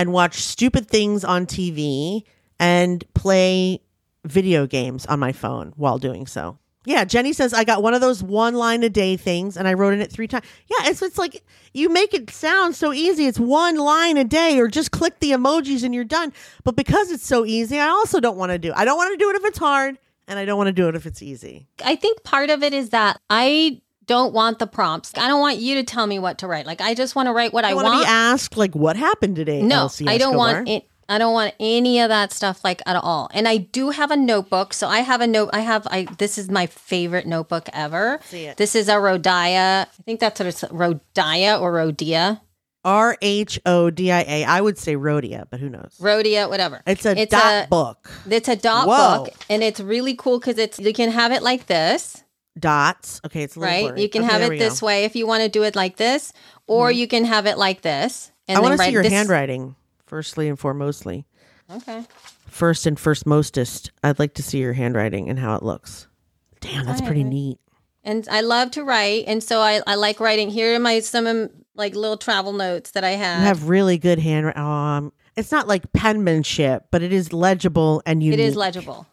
[0.00, 2.22] and watch stupid things on TV
[2.58, 3.82] and play
[4.24, 6.56] video games on my phone while doing so.
[6.86, 9.74] Yeah, Jenny says I got one of those one line a day things and I
[9.74, 10.46] wrote in it three times.
[10.68, 13.26] Yeah, it's it's like you make it sound so easy.
[13.26, 16.32] It's one line a day or just click the emojis and you're done.
[16.64, 18.72] But because it's so easy, I also don't want to do.
[18.74, 20.88] I don't want to do it if it's hard and I don't want to do
[20.88, 21.68] it if it's easy.
[21.84, 25.12] I think part of it is that I don't want the prompts.
[25.16, 26.66] I don't want you to tell me what to write.
[26.66, 28.96] Like I just want to write what I, I want to be asked like what
[28.96, 29.62] happened today.
[29.62, 30.54] no, Elsie I don't Escobar?
[30.54, 30.84] want it.
[31.08, 33.28] I don't want any of that stuff like at all.
[33.34, 34.72] And I do have a notebook.
[34.74, 35.50] So I have a note.
[35.52, 35.86] I have.
[35.90, 36.06] I.
[36.18, 38.18] This is my favorite notebook ever.
[38.24, 38.56] See it.
[38.56, 39.86] This is a Rhodia.
[39.86, 42.40] I think that's what it's Rhodia or Rhodia.
[42.84, 44.44] R H O D I A.
[44.44, 45.96] I would say Rhodia, but who knows?
[46.00, 46.80] Rhodia, whatever.
[46.86, 48.10] It's a It's dot a- book.
[48.30, 49.24] It's a dot Whoa.
[49.24, 52.22] book, and it's really cool because it's you can have it like this,
[52.58, 53.20] Dots.
[53.24, 53.84] Okay, it's right?
[53.84, 54.02] blurry.
[54.02, 54.86] You can Okay, have it this go.
[54.86, 56.32] way if you want to do it like this,
[56.66, 58.32] or you can have it like this.
[58.48, 59.76] And I want to see your this- handwriting.
[60.06, 61.24] Firstly and foremostly,
[61.72, 62.02] Okay.
[62.48, 63.92] first and first mostest.
[64.02, 66.08] I'd like to see your handwriting and how it looks.
[66.60, 67.58] Damn, that's pretty neat.
[68.02, 70.50] And I love to write, and so I, I like writing.
[70.50, 73.38] Here are my some like little travel notes that I have.
[73.40, 74.60] You have really good handwriting.
[74.60, 78.40] Um, it's not like penmanship, but it is legible and unique.
[78.40, 79.06] It is legible.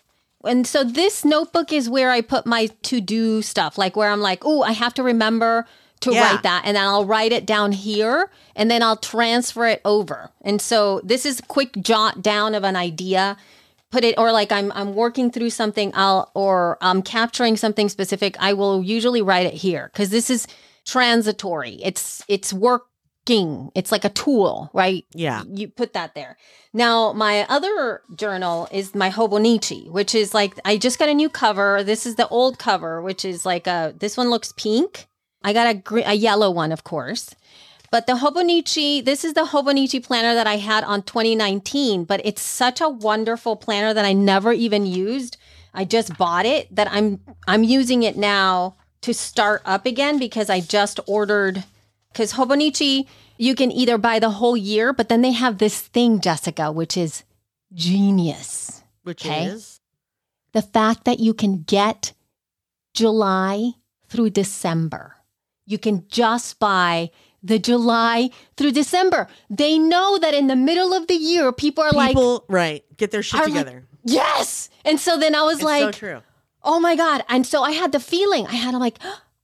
[0.44, 4.22] And so this notebook is where I put my to do stuff, like where I'm
[4.22, 5.66] like, oh, I have to remember
[6.02, 6.22] to Yeah.
[6.32, 6.62] write that.
[6.66, 10.30] And then I'll write it down here and then I'll transfer it over.
[10.44, 13.36] And so this is a quick jot down of an idea.
[13.90, 18.36] Put it or like I'm I'm working through something I'll or I'm capturing something specific,
[18.40, 20.46] I will usually write it here because this is
[20.86, 21.80] transitory.
[21.84, 22.86] It's it's working.
[23.30, 25.06] It's like a tool, right?
[25.14, 25.44] Yeah.
[25.48, 26.38] You put that there.
[26.74, 31.30] Now, my other journal is my Hobonichi, which is like I just got a new
[31.30, 31.84] cover.
[31.84, 35.08] This is the old cover, which is like a this one looks pink.
[35.44, 37.36] I got a gre- a yellow one, of course.
[37.90, 42.42] But the Hobonichi, this is the Hobonichi planner that I had on 2019, but it's
[42.42, 45.38] such a wonderful planner that I never even used.
[45.74, 50.50] I just bought it that I'm I'm using it now to start up again because
[50.50, 51.64] I just ordered
[52.18, 53.08] cuz Hobonichi
[53.40, 56.98] you can either buy the whole year, but then they have this thing, Jessica, which
[56.98, 57.24] is
[57.72, 58.82] genius.
[59.04, 59.46] Which Okay.
[59.46, 59.80] is
[60.54, 62.14] The fact that you can get
[62.94, 63.74] July
[64.10, 65.18] through December.
[65.66, 67.12] You can just buy
[67.44, 69.28] the July through December.
[69.50, 73.12] They know that in the middle of the year, people are like, people right get
[73.12, 73.86] their shit are like, together.
[74.04, 74.70] yes.
[74.84, 76.22] And so then I was it's like, so true.
[76.64, 77.24] oh my God.
[77.30, 78.98] And so I had the feeling, I had, I'm like,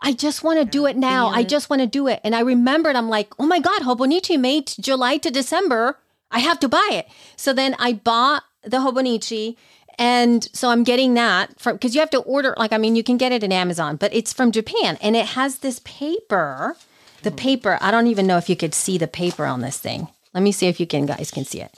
[0.06, 1.30] I just want to do it now.
[1.30, 2.20] I just want to do it.
[2.26, 5.98] And I remembered, I'm like, oh my God, Hobonichi made July to December.
[6.30, 7.08] I have to buy it.
[7.38, 9.56] So then I bought the Hobonichi.
[9.98, 13.04] And so I'm getting that from, because you have to order, like, I mean, you
[13.04, 16.76] can get it in Amazon, but it's from Japan and it has this paper.
[17.22, 17.36] The Hmm.
[17.38, 20.08] paper, I don't even know if you could see the paper on this thing.
[20.34, 21.72] Let me see if you can, guys can see it.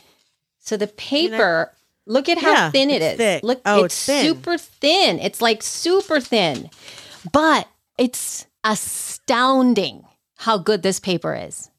[0.61, 1.71] So the paper,
[2.07, 3.43] look at how Yeah, thin it's thick.
[3.43, 4.25] Look, Oh, it's, it's thin.
[4.25, 5.19] super thin.
[5.19, 6.69] It's like super thin,
[7.31, 10.03] but it's astounding
[10.37, 11.69] how good this paper is.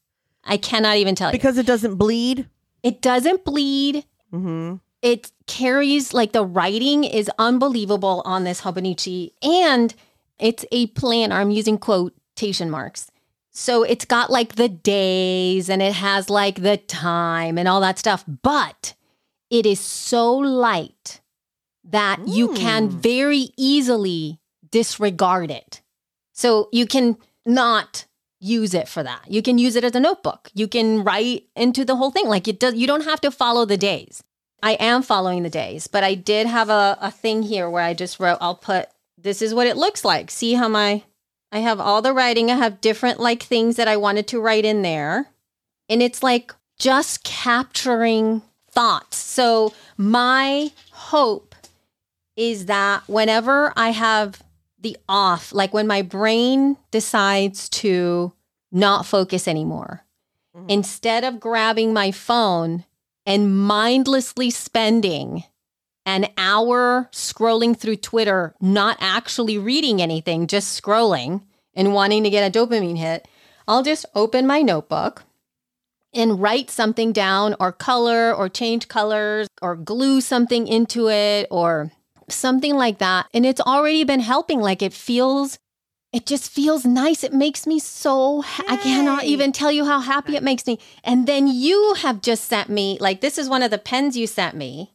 [0.43, 1.37] I cannot even tell you.
[1.37, 2.47] Because it doesn't bleed.
[2.83, 4.05] It doesn't bleed.
[4.33, 4.75] Mm-hmm.
[5.01, 9.93] It carries like the writing is unbelievable on this Hobonichi, and
[10.39, 11.35] it's a planner.
[11.35, 13.11] I'm using quotation marks.
[13.51, 17.97] So it's got like the days and it has like the time and all that
[17.97, 18.93] stuff, but
[19.49, 21.21] it is so light
[21.83, 22.91] that you can Mm.
[22.91, 25.81] very easily disregard it.
[26.37, 28.05] So you can not
[28.39, 29.23] use it for that.
[29.27, 30.51] You can use it as a notebook.
[30.53, 32.27] You can write into the whole thing.
[32.27, 34.23] Like it does you don't have to follow the days.
[34.61, 37.95] I am following the days, but I did have a, a thing here where I
[37.95, 40.29] just wrote, I'll put this is what it looks like.
[40.29, 41.03] See how my
[41.51, 42.51] I have all the writing.
[42.51, 45.29] I have different like things that I wanted to write in there.
[45.89, 49.17] And it's like just capturing thoughts.
[49.17, 51.55] So my hope
[52.35, 54.43] is that whenever I have
[54.79, 58.33] the off, like when my brain decides to
[58.71, 60.03] not focus anymore,
[60.55, 60.69] Mhm.
[60.69, 62.85] instead of grabbing my phone
[63.25, 65.43] and mindlessly spending
[66.05, 71.41] an hour scrolling through Twitter, not actually reading anything, just scrolling
[71.73, 73.27] and wanting to get a dopamine hit,
[73.67, 75.25] I'll just open my notebook
[76.13, 81.91] and write something down or color or change colors or glue something into it or
[82.29, 83.27] something like that.
[83.33, 84.59] And it's already been helping.
[84.61, 85.59] Like it feels,
[86.13, 87.23] it just feels nice.
[87.23, 90.79] It makes me so, ha- I cannot even tell you how happy it makes me.
[91.03, 94.27] And then you have just sent me, like, this is one of the pens you
[94.27, 94.93] sent me.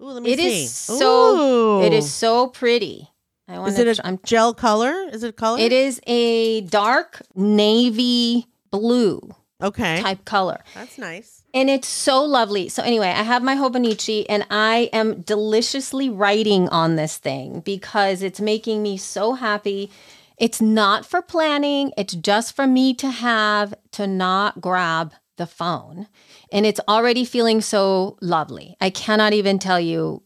[0.00, 0.64] Ooh, let me It see.
[0.64, 1.96] is so, it Ooh.
[1.96, 3.08] is so pretty.
[3.48, 4.94] I want Is it to, a I'm gel color?
[5.12, 5.58] Is it color?
[5.60, 9.20] it is a dark navy blue
[9.62, 10.00] Okay.
[10.00, 10.62] type color.
[10.74, 11.41] That's nice.
[11.54, 12.68] And it's so lovely.
[12.68, 18.22] So anyway, I have my Hobonichi and I am deliciously writing on this thing because
[18.22, 19.90] it's making me so happy.
[20.38, 26.08] It's not for planning, it's just for me to have to not grab the phone.
[26.50, 28.76] And it's already feeling so lovely.
[28.80, 30.22] I cannot even tell you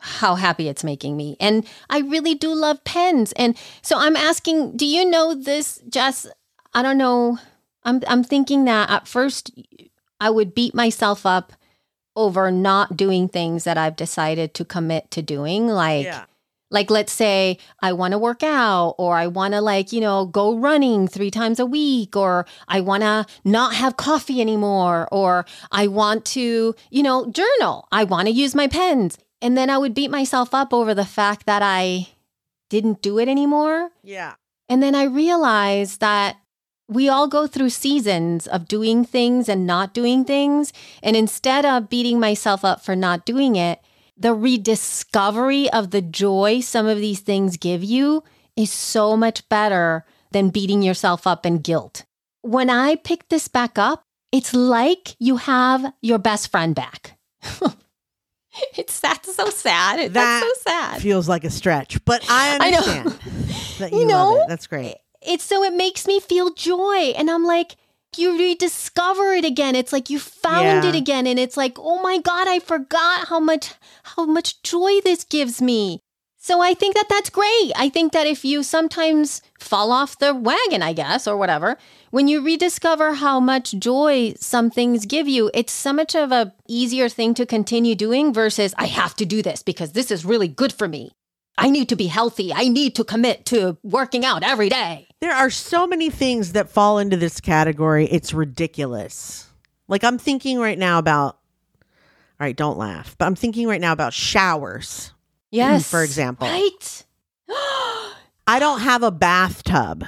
[0.00, 1.36] how happy it's making me.
[1.40, 3.32] And I really do love pens.
[3.32, 6.26] And so I'm asking, do you know this, Jess?
[6.74, 7.38] I don't know.
[7.84, 9.50] I'm I'm thinking that at first
[10.20, 11.52] I would beat myself up
[12.16, 15.68] over not doing things that I've decided to commit to doing.
[15.68, 16.24] Like yeah.
[16.70, 20.26] like let's say I want to work out or I want to like, you know,
[20.26, 25.46] go running 3 times a week or I want to not have coffee anymore or
[25.70, 27.86] I want to, you know, journal.
[27.92, 29.16] I want to use my pens.
[29.40, 32.08] And then I would beat myself up over the fact that I
[32.68, 33.90] didn't do it anymore.
[34.02, 34.34] Yeah.
[34.68, 36.36] And then I realized that
[36.88, 40.72] we all go through seasons of doing things and not doing things.
[41.02, 43.80] And instead of beating myself up for not doing it,
[44.16, 48.24] the rediscovery of the joy some of these things give you
[48.56, 52.04] is so much better than beating yourself up in guilt.
[52.42, 57.18] When I pick this back up, it's like you have your best friend back.
[58.76, 60.00] it's that's so sad.
[60.00, 61.02] That that's so sad.
[61.02, 62.78] Feels like a stretch, but I I know.
[62.78, 63.10] understand
[63.78, 64.40] that you, You know?
[64.42, 64.48] it.
[64.48, 64.96] That's great.
[65.28, 67.12] It's so it makes me feel joy.
[67.16, 67.76] And i'm like
[68.16, 69.76] you rediscover it again.
[69.76, 70.88] It's like you found Yeah.
[70.88, 71.26] it again.
[71.26, 75.60] And it's like oh my god i forgot how much how much joy this gives
[75.60, 76.00] me.
[76.38, 77.72] So i think that that's great.
[77.76, 81.76] I think that if you sometimes fall off the wagon i guess or whatever
[82.10, 86.54] when you rediscover how much joy some things give you it's so much of a
[86.68, 90.46] easier thing to continue doing versus i have to do this because this is really
[90.46, 91.10] good for me
[91.60, 92.52] I need to be healthy.
[92.54, 95.08] I need to commit to working out every day.
[95.20, 98.06] There are so many things that fall into this category.
[98.06, 99.48] It's ridiculous.
[99.88, 101.34] Like I'm thinking right now about
[102.40, 103.16] all right, don't laugh.
[103.18, 105.12] But I'm thinking right now about showers.
[105.50, 105.90] Yes.
[105.90, 106.46] For example.
[106.46, 107.04] Right.
[108.46, 110.04] I don't have a bathtub.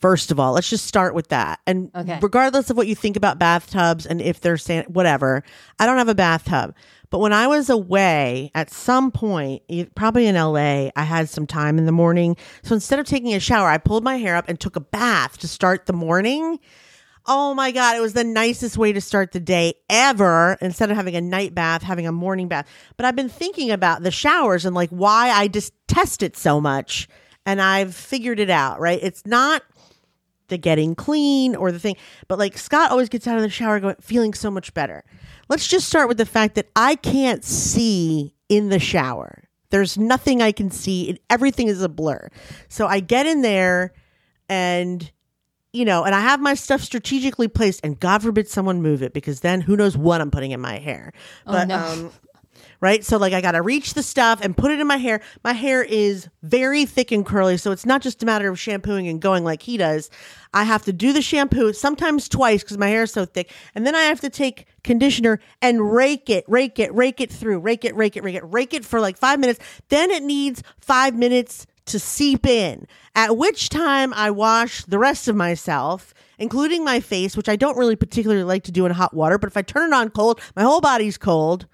[0.00, 1.60] First of all, let's just start with that.
[1.64, 2.18] And Okay.
[2.20, 5.44] regardless of what you think about bathtubs and if they're san- whatever,
[5.78, 6.74] I don't have a bathtub.
[7.12, 9.62] But when I was away at some point,
[9.94, 12.38] probably in LA, I had some time in the morning.
[12.62, 15.36] So instead of taking a shower, I pulled my hair up and took a bath
[15.40, 16.58] to start the morning.
[17.26, 20.56] Oh my God, it was the nicest way to start the day ever.
[20.62, 22.66] Instead of having a night bath, having a morning bath.
[22.96, 27.08] But I've been thinking about the showers and like why I detest it so much.
[27.44, 28.98] And I've figured it out, right?
[29.02, 29.62] It's not
[30.48, 31.96] the getting clean or the thing,
[32.26, 35.04] but like Scott always gets out of the shower going, feeling so much better.
[35.48, 39.44] Let's just start with the fact that I can't see in the shower.
[39.70, 42.28] There's nothing I can see, and everything is a blur.
[42.68, 43.94] So I get in there
[44.48, 45.10] and
[45.72, 49.14] you know, and I have my stuff strategically placed, and God forbid someone move it
[49.14, 51.12] because then who knows what I'm putting in my hair.
[51.46, 51.78] But no.
[51.78, 52.12] um,
[52.82, 55.22] right, so like I got to reach the stuff and put it in my hair.
[55.42, 59.08] My hair is very thick and curly, so it's not just a matter of shampooing
[59.08, 60.10] and going like he does.
[60.52, 63.86] I have to do the shampoo sometimes twice because my hair is so thick, and
[63.86, 67.84] then I have to take conditioner and rake it, rake it, rake it through, rake
[67.84, 69.60] it, rake it, rake it, rake it for like five minutes.
[69.88, 75.28] Then it needs five minutes to seep in, at which time I wash the rest
[75.28, 79.14] of myself, including my face, which I don't really particularly like to do in hot
[79.14, 81.66] water, but if I turn it on cold, my whole body's cold.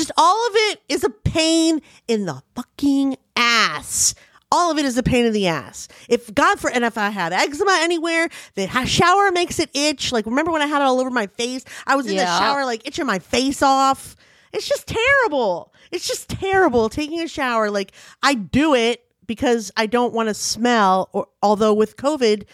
[0.00, 4.14] Just all of it is a pain in the fucking ass.
[4.50, 5.88] All of it is a pain in the ass.
[6.08, 10.10] If God for and if I have eczema anywhere, the shower makes it itch.
[10.10, 11.66] Like remember when I had it all over my face?
[11.86, 14.16] I was in the shower like itching my face off.
[14.54, 15.74] It's just terrible.
[15.90, 17.70] It's just terrible taking a shower.
[17.70, 17.92] Like
[18.22, 21.10] I do it because I don't want to smell.
[21.12, 22.44] Or although with COVID,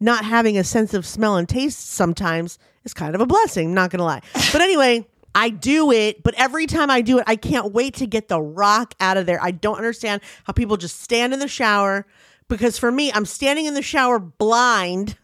[0.00, 3.74] not having a sense of smell and taste sometimes is kind of a blessing.
[3.74, 4.22] Not gonna lie.
[4.54, 5.06] But anyway.
[5.34, 8.40] I do it, but every time I do it, I can't wait to get the
[8.40, 9.42] rock out of there.
[9.42, 12.06] I don't understand how people just stand in the shower
[12.48, 15.16] because for me, I'm standing in the shower blind,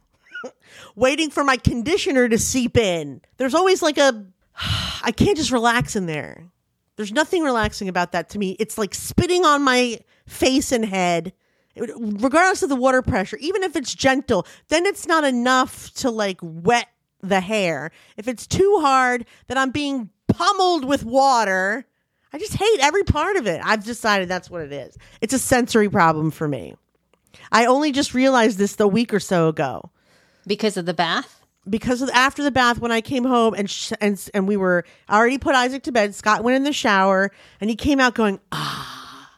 [0.97, 3.21] waiting for my conditioner to seep in.
[3.37, 4.27] There's always like a,
[5.03, 6.51] I can't just relax in there.
[6.97, 8.57] There's nothing relaxing about that to me.
[8.59, 11.33] It's like spitting on my face and head.
[11.77, 16.39] Regardless of the water pressure, even if it's gentle, then it's not enough to like
[16.43, 16.89] wet
[17.23, 17.91] the hair.
[18.17, 21.85] If it's too hard, then I'm being pummeled with water.
[22.33, 23.61] I just hate every part of it.
[23.65, 24.97] I've decided that's what it is.
[25.21, 26.75] It's a sensory problem for me.
[27.53, 29.91] I only just realized this a week or so ago
[30.47, 31.37] Because of the bath?
[31.69, 34.85] because of after the bath when I came home and sh- and and we were
[35.09, 36.15] I already put Isaac to bed.
[36.15, 39.31] Scott went in the shower and he came out going, "Ah,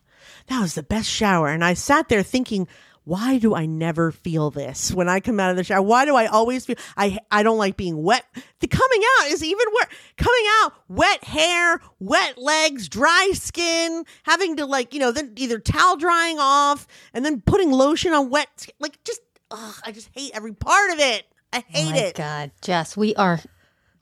[0.47, 2.69] that was the best shower." And I sat there thinking,
[3.05, 5.83] "Why do I never feel this when I come out of the shower?
[5.83, 8.25] Why do I always feel I I don't like being wet?
[8.61, 9.95] The coming out is even worse.
[10.17, 15.59] Coming out, wet hair, wet legs, dry skin, having to like, you know, then either
[15.59, 18.75] towel drying off and then putting lotion on wet skin.
[18.79, 21.25] Like just ugh, I just hate every part of it.
[21.53, 21.89] I oh hate it.
[21.89, 22.15] oh my it.
[22.15, 23.41] God, Jess, we are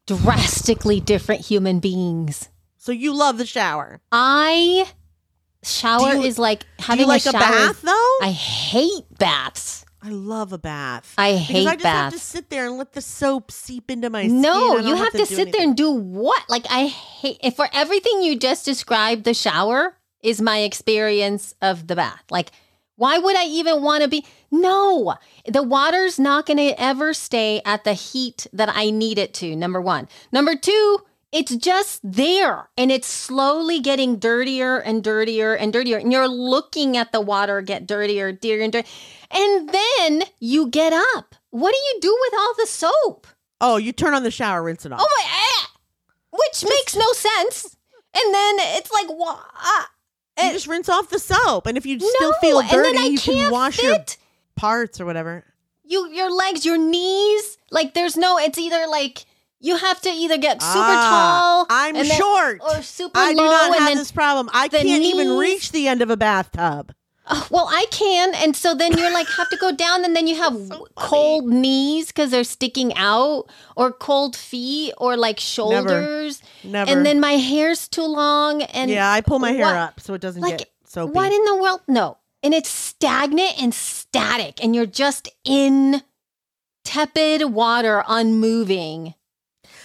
[0.07, 2.49] drastically different human beings.
[2.77, 4.01] So you love the shower.
[4.11, 4.91] I
[5.63, 7.41] shower you- is like having like a, shower.
[7.41, 8.17] bath though?
[8.23, 9.85] I hate baths.
[10.03, 11.13] I love a bath.
[11.19, 14.25] I hate I just have to sit there and let the soap seep into my
[14.25, 14.41] skin.
[14.41, 16.43] No, you have to, do sit there and do what?
[16.49, 21.87] Like I hate if for everything you just described, the shower is my experience of
[21.87, 22.23] the bath.
[22.31, 22.51] Like,
[22.97, 24.25] why would I even want to be?
[24.51, 25.15] No,
[25.47, 29.57] the water's not going to ever stay at the heat that I need it to.
[29.57, 30.09] Number one.
[30.33, 30.99] Number two,
[31.33, 35.99] it's just there and it's slowly getting dirtier and dirtier and dirtier.
[35.99, 38.91] And you're looking at the water get dirtier, dirtier, and dirtier.
[39.31, 41.37] And then you get up.
[41.51, 43.27] What do you do with all the soap?
[43.61, 45.01] Oh, you turn on the shower, rinse it off.
[45.03, 45.71] Oh my, ah,
[46.31, 47.77] which makes no sense.
[48.15, 49.39] And then it's like, what?
[50.43, 53.21] you just rinse off the soap, and if you still no, feel dirty, you can't
[53.21, 53.99] can wash your
[54.57, 55.45] parts or whatever.
[55.85, 57.59] You, your legs, your knees.
[57.71, 58.39] Like, there's no.
[58.39, 59.27] It's either like
[59.61, 61.67] you have to either get super Ah, tall.
[61.71, 62.61] I'm then- short.
[62.63, 63.29] or super long.
[63.29, 64.49] I do not and have this problem.
[64.53, 66.95] I can't even reach the end of a bathtub.
[67.33, 70.27] Oh, well, I can, and so then you're like have to go down, and then
[70.27, 70.57] you have
[70.97, 73.45] cold knees because they're sticking out,
[73.77, 76.91] or cold feet, or like shoulders, Never.
[76.91, 80.15] and then my hair's too long, and yeah, I pull my hair what- up so
[80.15, 81.13] it doesn't Like, get soapy.
[81.13, 81.83] What in the world?
[81.87, 82.17] No.
[82.43, 86.03] And it's stagnant and static, and you're just in
[86.85, 89.15] tepid water, unmoving.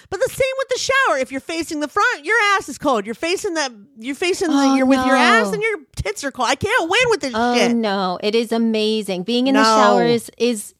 [0.09, 1.17] But the same with the shower.
[1.17, 3.05] If you're facing the front, your ass is cold.
[3.05, 6.31] You're facing the you're facing the Oh, you're with your ass and your tits are
[6.31, 6.49] cold.
[6.49, 7.75] I can't win with this Oh shit.
[7.75, 9.23] no, it is amazing.
[9.23, 10.73] Being in the shower is is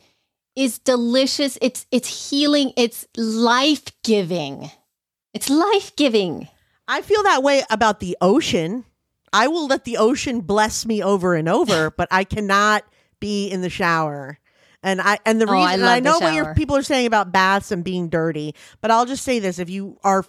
[0.55, 1.57] is delicious.
[1.61, 2.71] It's it's healing.
[2.77, 4.69] It's life giving.
[5.33, 6.47] It's life giving.
[6.87, 8.85] I feel that way about the ocean.
[9.33, 12.83] I will let the ocean bless me over and over, but I cannot
[13.19, 14.39] be in the shower.
[14.85, 17.07] And I and the Oh, reason I and I know what your people are saying
[17.07, 20.23] about baths and being dirty, but I'll just say this: if you are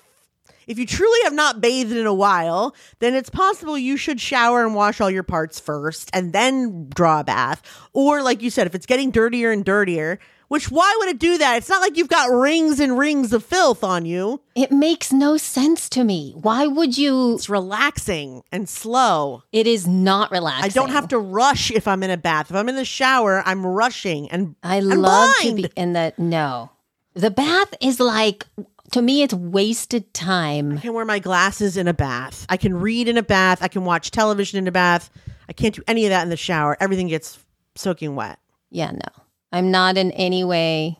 [0.66, 4.64] if you truly have not bathed in a while, then it's possible you should shower
[4.64, 7.62] and wash all your parts first and then draw a bath.
[7.92, 10.18] Or like you said, if it's getting dirtier and dirtier,
[10.49, 11.57] which why would it do that?
[11.59, 14.40] It's not like you've got rings and rings of filth on you.
[14.55, 16.32] It makes no sense to me.
[16.36, 17.34] Why would you?
[17.34, 19.42] It's relaxing and slow.
[19.53, 20.70] It is not relaxing.
[20.70, 22.51] I don't have to rush if I'm in a bath.
[22.51, 25.57] If I'm in the shower, I'm rushing and I I'm love blind.
[25.59, 26.70] to be in the no.
[27.14, 28.47] The bath is like
[28.92, 29.22] to me.
[29.22, 30.78] It's wasted time.
[30.78, 32.47] I can wear my glasses in a bath.
[32.49, 33.59] I can read in a bath.
[33.62, 35.11] I can watch television in a bath.
[35.49, 36.76] I can't do any of that in the shower.
[36.80, 37.38] Everything gets
[37.74, 38.38] soaking wet.
[38.70, 39.22] Yeah, no,
[39.57, 40.98] I'm not in any way.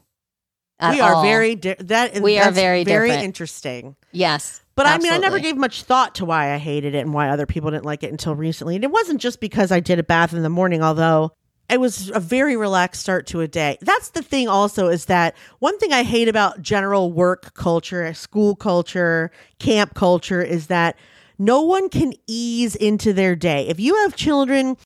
[0.78, 1.22] At we are all.
[1.22, 2.20] very di- that.
[2.20, 3.24] We are very very different.
[3.24, 3.96] interesting.
[4.12, 4.61] yes.
[4.74, 7.30] But I mean, I never gave much thought to why I hated it and why
[7.30, 8.74] other people didn't like it until recently.
[8.74, 11.32] And it wasn't just because I did a bath in the morning, although
[11.70, 13.78] it was a very relaxed start to a day.
[13.80, 18.54] That's the thing, also, is that one thing I hate about general work culture, school
[18.54, 20.96] culture, camp culture is that
[21.38, 23.66] no one can ease into their day.
[23.68, 24.76] If you have children,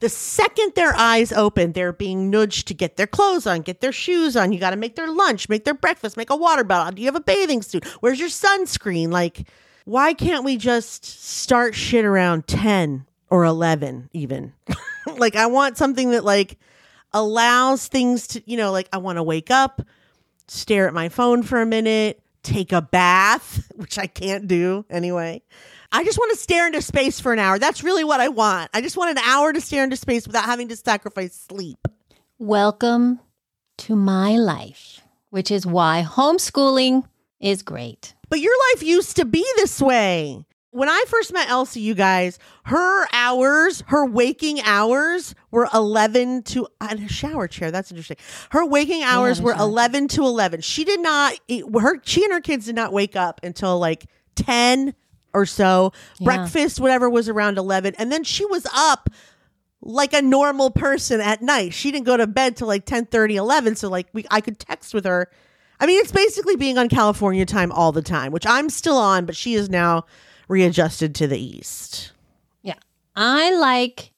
[0.00, 3.92] the second their eyes open, they're being nudged to get their clothes on, get their
[3.92, 4.52] shoes on.
[4.52, 6.92] You got to make their lunch, make their breakfast, make a water bottle.
[6.92, 7.84] Do you have a bathing suit?
[8.00, 9.10] Where's your sunscreen?
[9.10, 9.48] Like,
[9.84, 14.52] why can't we just start shit around 10 or 11 even?
[15.16, 16.58] like, I want something that, like,
[17.12, 19.80] allows things to, you know, like, I want to wake up,
[20.48, 25.42] stare at my phone for a minute, take a bath, which I can't do anyway.
[25.92, 27.58] I just want to stare into space for an hour.
[27.58, 28.70] That's really what I want.
[28.74, 31.88] I just want an hour to stare into space without having to sacrifice sleep.
[32.38, 33.20] Welcome
[33.78, 37.04] to my life, which is why homeschooling
[37.40, 38.14] is great.
[38.28, 40.44] But your life used to be this way.
[40.70, 46.66] When I first met Elsie, you guys, her hours, her waking hours were 11 to
[46.82, 47.70] and a shower chair.
[47.70, 48.18] That's interesting.
[48.50, 50.60] Her waking hours a were shower 11 to 11.
[50.60, 54.92] She did not her she and her kids did not wake up until like 10
[55.36, 55.92] or so.
[56.18, 56.24] Yeah.
[56.24, 59.10] Breakfast whatever was around 11 and then she was up
[59.82, 61.74] like a normal person at night.
[61.74, 63.76] She didn't go to bed till like 10 30, 11.
[63.76, 65.30] So like we I could text with her.
[65.78, 69.26] I mean, it's basically being on California time all the time, which I'm still on,
[69.26, 70.06] but she is now
[70.48, 72.12] readjusted to the east.
[72.62, 72.78] Yeah.
[73.14, 74.12] I like,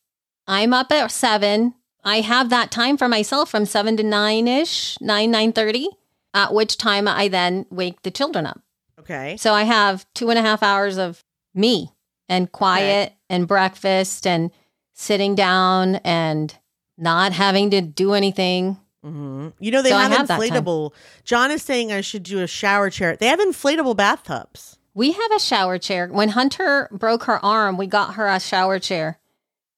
[0.46, 1.74] I'm up at seven.
[2.04, 5.88] I have that time for myself from seven to nine ish, nine, nine thirty,
[6.32, 8.60] at which time I then wake the children up.
[9.08, 9.36] Okay.
[9.38, 11.90] So I have two and a half hours of me
[12.28, 14.50] and quiet and breakfast and
[14.92, 16.54] sitting down and
[16.98, 18.76] not having to do anything.
[19.02, 20.92] hmm You know, they So have, have inflatable.
[21.24, 23.16] John is saying I should do a shower chair.
[23.16, 24.78] They have inflatable bathtubs.
[24.94, 26.08] We have a shower chair.
[26.08, 29.18] When Hunter broke her arm, we got her a shower chair.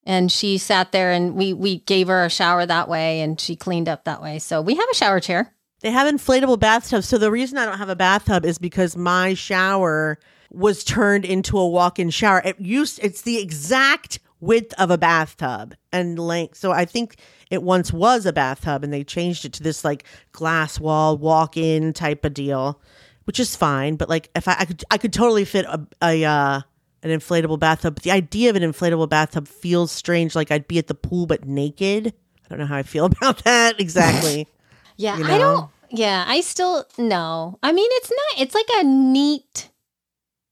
[0.04, 3.54] And she sat there and we we gave her a shower that way and she
[3.54, 4.38] cleaned up that way.
[4.38, 5.52] So we have a shower chair.
[5.80, 7.08] They have inflatable bathtubs.
[7.08, 10.18] So the reason I don't have a bathtub is because my shower
[10.50, 12.42] was turned into a walk-in shower.
[12.44, 16.58] It used it's the exact width of a bathtub and length.
[16.58, 17.16] So I think
[17.50, 21.92] it once was a bathtub and they changed it to this like glass wall walk-in
[21.92, 22.80] type of deal,
[23.24, 23.96] which is fine.
[23.96, 26.60] But like if I, I could I could totally fit a, a uh
[27.02, 27.94] an inflatable bathtub.
[27.94, 31.26] But the idea of an inflatable bathtub feels strange, like I'd be at the pool
[31.26, 32.08] but naked.
[32.44, 34.46] I don't know how I feel about that exactly.
[35.00, 35.70] Yeah, You I don't.
[35.88, 37.58] Yeah, I still no.
[37.62, 38.42] I mean, it's not.
[38.42, 39.70] It's like a neat.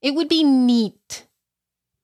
[0.01, 1.27] It would be neat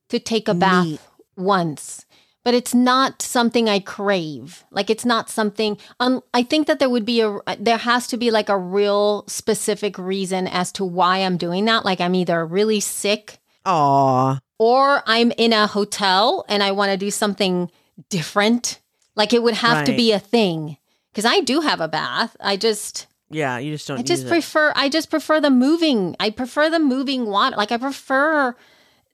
[0.10, 1.02] to take a bath Neat.
[1.36, 2.06] once,
[2.44, 4.64] but it's not something I crave.
[4.70, 5.80] Like it's not something.
[6.00, 7.40] Um, I think that there would be a.
[7.60, 11.84] There has to be like a real specific reason as to why I'm doing that.
[11.84, 14.40] Like I'm either really sick Aw.
[14.60, 17.72] or I'm in a hotel and I want to do something
[18.12, 18.82] different.
[19.16, 20.78] Like it would have to be a thing
[21.16, 22.36] because I do have a bath.
[22.42, 23.08] I just.
[23.30, 23.98] Yeah, you just don't.
[24.00, 24.30] I just it.
[24.30, 26.16] prefer I just prefer the moving.
[26.20, 27.56] I prefer the moving water.
[27.56, 28.56] Like I prefer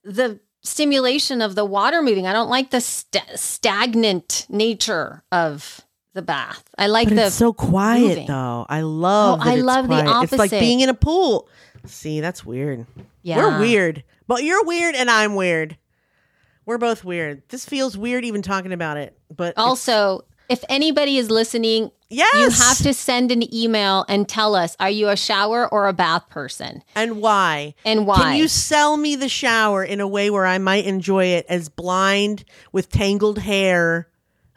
[0.04, 2.28] the stimulation of the water moving.
[2.28, 5.82] I don't like the sta- stagnant nature of
[6.14, 6.64] the bath.
[6.78, 8.28] I like But the it's so quiet moving.
[8.28, 8.66] though.
[8.68, 9.40] I love.
[9.44, 10.24] Oh, I love the quiet.
[10.24, 11.48] It's like being in a pool.
[11.86, 12.86] See, that's weird.
[13.24, 13.38] yeah.
[13.38, 15.78] We're weird, but you're weird and I'm weird.
[16.66, 17.42] We're both weird.
[17.50, 19.18] This feels weird even talking about it.
[19.36, 22.34] But Also, if anybody is listening Yes.
[22.36, 25.94] You have to send an email and tell us are you a shower or a
[25.94, 26.84] bath person?
[26.94, 27.74] And why?
[27.86, 28.18] And why?
[28.18, 31.70] Can you sell me the shower in a way where I might enjoy it as
[31.70, 32.44] blind
[32.74, 34.10] with tangled hair?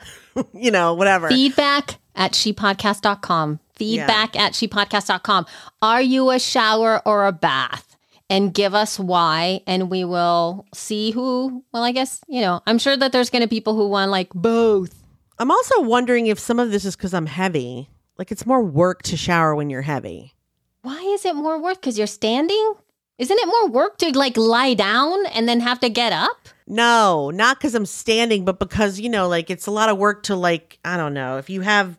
[0.53, 1.29] you know, whatever.
[1.29, 3.61] Feedback at shepodcast.com.
[3.77, 5.47] Feedback at shepodcast.com.
[5.81, 7.97] Are you a shower or a bath?
[8.31, 11.63] And give us why, and we will see who.
[11.73, 14.11] Well, I guess, you know, I'm sure that there's going to be people who want
[14.11, 15.04] like both.
[15.39, 17.89] I'm also wondering if some of this is because I'm heavy.
[18.19, 20.35] Like it's more work to shower when you're heavy.
[20.83, 21.81] Why is it more work?
[21.81, 22.75] Because you're standing?
[23.19, 26.49] Isn't it more work to like lie down and then have to get up?
[26.67, 30.25] No, not because I'm standing, but because, you know, like it's a lot of work
[30.25, 31.99] to like, I don't know, if you have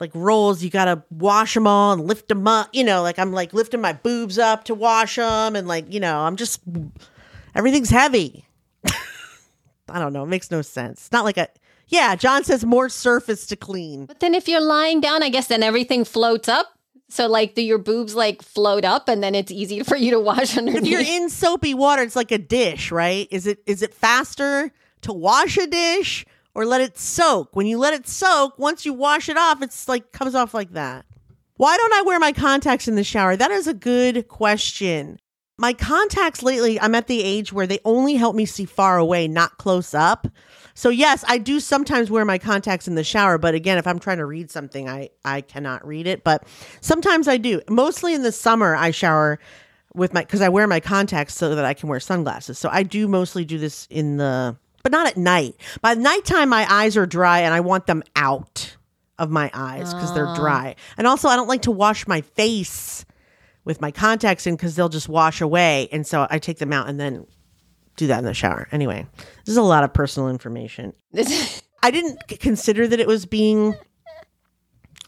[0.00, 2.68] like rolls, you got to wash them all and lift them up.
[2.72, 5.56] You know, like I'm like lifting my boobs up to wash them.
[5.56, 6.60] And like, you know, I'm just,
[7.54, 8.44] everything's heavy.
[9.88, 10.24] I don't know.
[10.24, 11.02] It makes no sense.
[11.02, 11.48] It's not like a,
[11.88, 14.06] yeah, John says more surface to clean.
[14.06, 16.66] But then if you're lying down, I guess then everything floats up.
[17.08, 20.20] So like do your boobs like float up and then it's easy for you to
[20.20, 20.82] wash underneath.
[20.82, 23.28] If you're in soapy water, it's like a dish, right?
[23.30, 24.72] Is it is it faster
[25.02, 27.54] to wash a dish or let it soak?
[27.54, 30.72] When you let it soak, once you wash it off, it's like comes off like
[30.72, 31.06] that.
[31.56, 33.36] Why don't I wear my contacts in the shower?
[33.36, 35.18] That is a good question.
[35.58, 39.26] My contacts lately, I'm at the age where they only help me see far away,
[39.26, 40.26] not close up.
[40.76, 43.98] So yes, I do sometimes wear my contacts in the shower, but again, if I'm
[43.98, 46.46] trying to read something, I I cannot read it, but
[46.82, 47.62] sometimes I do.
[47.68, 49.40] Mostly in the summer I shower
[49.94, 52.58] with my cuz I wear my contacts so that I can wear sunglasses.
[52.58, 55.54] So I do mostly do this in the but not at night.
[55.80, 58.76] By nighttime my eyes are dry and I want them out
[59.18, 60.36] of my eyes cuz they're ah.
[60.36, 60.76] dry.
[60.98, 63.06] And also I don't like to wash my face
[63.64, 66.86] with my contacts in cuz they'll just wash away and so I take them out
[66.86, 67.26] and then
[67.96, 68.68] do that in the shower.
[68.72, 70.92] Anyway, this is a lot of personal information.
[71.82, 73.74] I didn't consider that it was being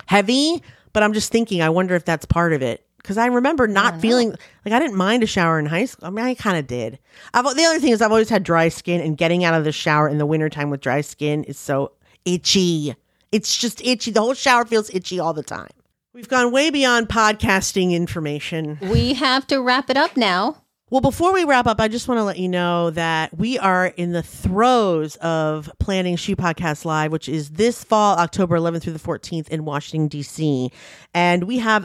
[0.06, 0.62] heavy,
[0.92, 2.84] but I'm just thinking, I wonder if that's part of it.
[2.98, 4.30] Because I remember not feeling
[4.64, 6.08] like I didn't mind a shower in high school.
[6.08, 6.98] I mean, I kind of did.
[7.32, 9.72] I've, the other thing is, I've always had dry skin, and getting out of the
[9.72, 11.92] shower in the wintertime with dry skin is so
[12.26, 12.94] itchy.
[13.32, 14.10] It's just itchy.
[14.10, 15.70] The whole shower feels itchy all the time.
[16.12, 18.78] We've gone way beyond podcasting information.
[18.82, 20.62] we have to wrap it up now.
[20.90, 23.88] Well, before we wrap up, I just want to let you know that we are
[23.88, 28.94] in the throes of planning She Podcast Live, which is this fall, October 11th through
[28.94, 30.72] the 14th in Washington, D.C.
[31.12, 31.84] And we have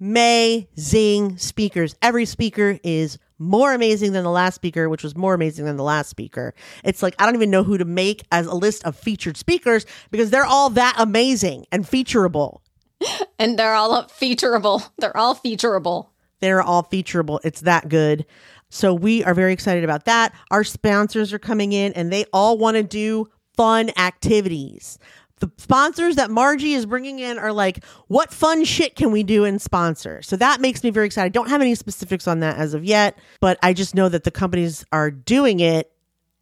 [0.00, 1.94] amazing speakers.
[2.00, 5.84] Every speaker is more amazing than the last speaker, which was more amazing than the
[5.84, 6.54] last speaker.
[6.84, 9.84] It's like, I don't even know who to make as a list of featured speakers
[10.10, 12.60] because they're all that amazing and featurable.
[13.40, 14.90] And they're all featureable.
[14.98, 16.08] They're all featureable.
[16.40, 17.40] They're all featurable.
[17.44, 18.26] It's that good.
[18.70, 20.34] So we are very excited about that.
[20.50, 24.98] Our sponsors are coming in and they all want to do fun activities.
[25.40, 29.44] The sponsors that Margie is bringing in are like, what fun shit can we do
[29.44, 30.20] and sponsor?
[30.22, 31.26] So that makes me very excited.
[31.26, 34.24] I don't have any specifics on that as of yet, but I just know that
[34.24, 35.92] the companies are doing it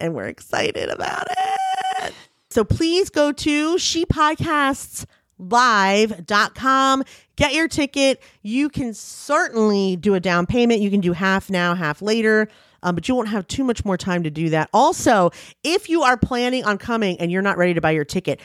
[0.01, 2.15] and we're excited about it.
[2.51, 5.05] So please go to She Podcasts
[5.39, 7.05] live.com
[7.37, 8.23] get your ticket.
[8.43, 10.81] You can certainly do a down payment.
[10.81, 12.49] You can do half now half later
[12.83, 14.69] um, but you won't have too much more time to do that.
[14.73, 15.31] Also
[15.65, 18.41] if you are planning on coming and you're not ready to buy your ticket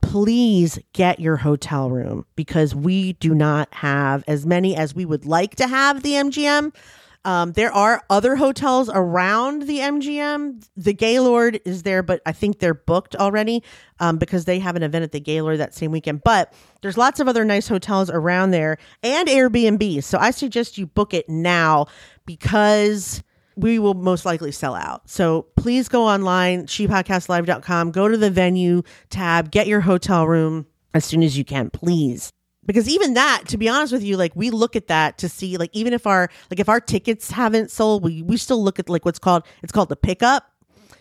[0.00, 5.26] please get your hotel room because we do not have as many as we would
[5.26, 6.74] like to have the MGM.
[7.24, 10.66] Um, there are other hotels around the MGM.
[10.76, 13.62] The Gaylord is there, but I think they're booked already
[14.00, 16.22] um, because they have an event at the Gaylord that same weekend.
[16.24, 16.52] But
[16.82, 20.02] there's lots of other nice hotels around there and Airbnb.
[20.04, 21.86] So I suggest you book it now
[22.24, 23.22] because
[23.56, 25.10] we will most likely sell out.
[25.10, 31.04] So please go online, shepodcastlive.com, go to the venue tab, get your hotel room as
[31.04, 32.30] soon as you can, please.
[32.68, 35.56] Because even that, to be honest with you, like we look at that to see,
[35.56, 38.90] like even if our like if our tickets haven't sold, we we still look at
[38.90, 40.52] like what's called it's called the pickup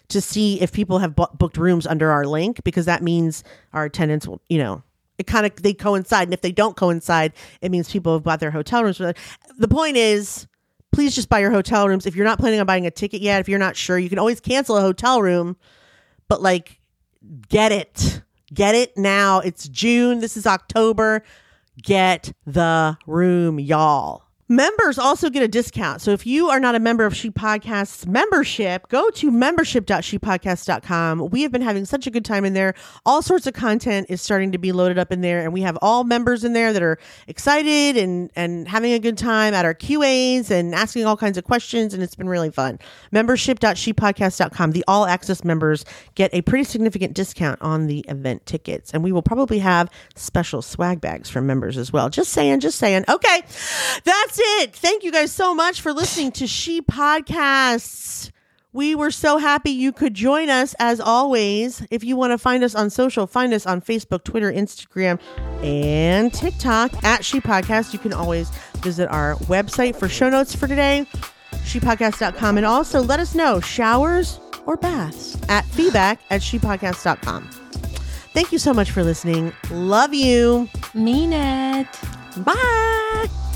[0.07, 3.43] to see if people have bu- booked rooms under our link because that means
[3.73, 4.81] our attendants will, you know,
[5.17, 8.39] it kind of they coincide, and if they don't coincide, it means people have bought
[8.39, 8.99] their hotel rooms.
[8.99, 10.47] The point is,
[10.93, 12.05] please just buy your hotel rooms.
[12.05, 14.19] If you're not planning on buying a ticket yet, if you're not sure, you can
[14.19, 15.57] always cancel a hotel room,
[16.29, 16.79] but like
[17.49, 18.21] get it.
[18.53, 19.41] Get it now.
[19.41, 20.21] It's June.
[20.21, 21.23] This is October.
[21.81, 24.26] Get the room, y'all.
[24.49, 26.01] Members also get a discount.
[26.01, 31.29] So if you are not a member of She Podcasts membership, go to membership.shepodcast.com.
[31.31, 32.73] We have been having such a good time in there.
[33.05, 35.77] All sorts of content is starting to be loaded up in there, and we have
[35.81, 39.73] all members in there that are excited and and having a good time at our
[39.73, 42.79] QAs and asking all kinds of questions, and it's been really fun.
[43.11, 44.71] Membership.shepodcast.com.
[44.71, 45.83] The all access members
[46.15, 50.61] get a pretty significant discount on the event tickets, and we will probably have special
[50.61, 52.09] swag bags for members as well.
[52.09, 53.03] Just saying, just saying.
[53.09, 53.41] Okay,
[54.37, 54.75] that's it.
[54.75, 58.31] Thank you guys so much for listening to She Podcasts.
[58.73, 61.85] We were so happy you could join us as always.
[61.89, 65.19] If you want to find us on social, find us on Facebook, Twitter, Instagram,
[65.63, 67.93] and TikTok at She Podcast.
[67.93, 71.07] You can always visit our website for show notes for today,
[71.51, 72.57] shepodcast.com.
[72.57, 77.49] And also let us know showers or baths at feedback at shepodcast.com.
[78.33, 79.53] Thank you so much for listening.
[79.71, 80.69] Love you.
[80.93, 81.87] Mean it.
[82.43, 83.46] Bye.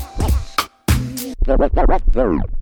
[1.44, 2.61] The rest, the rest, the rest.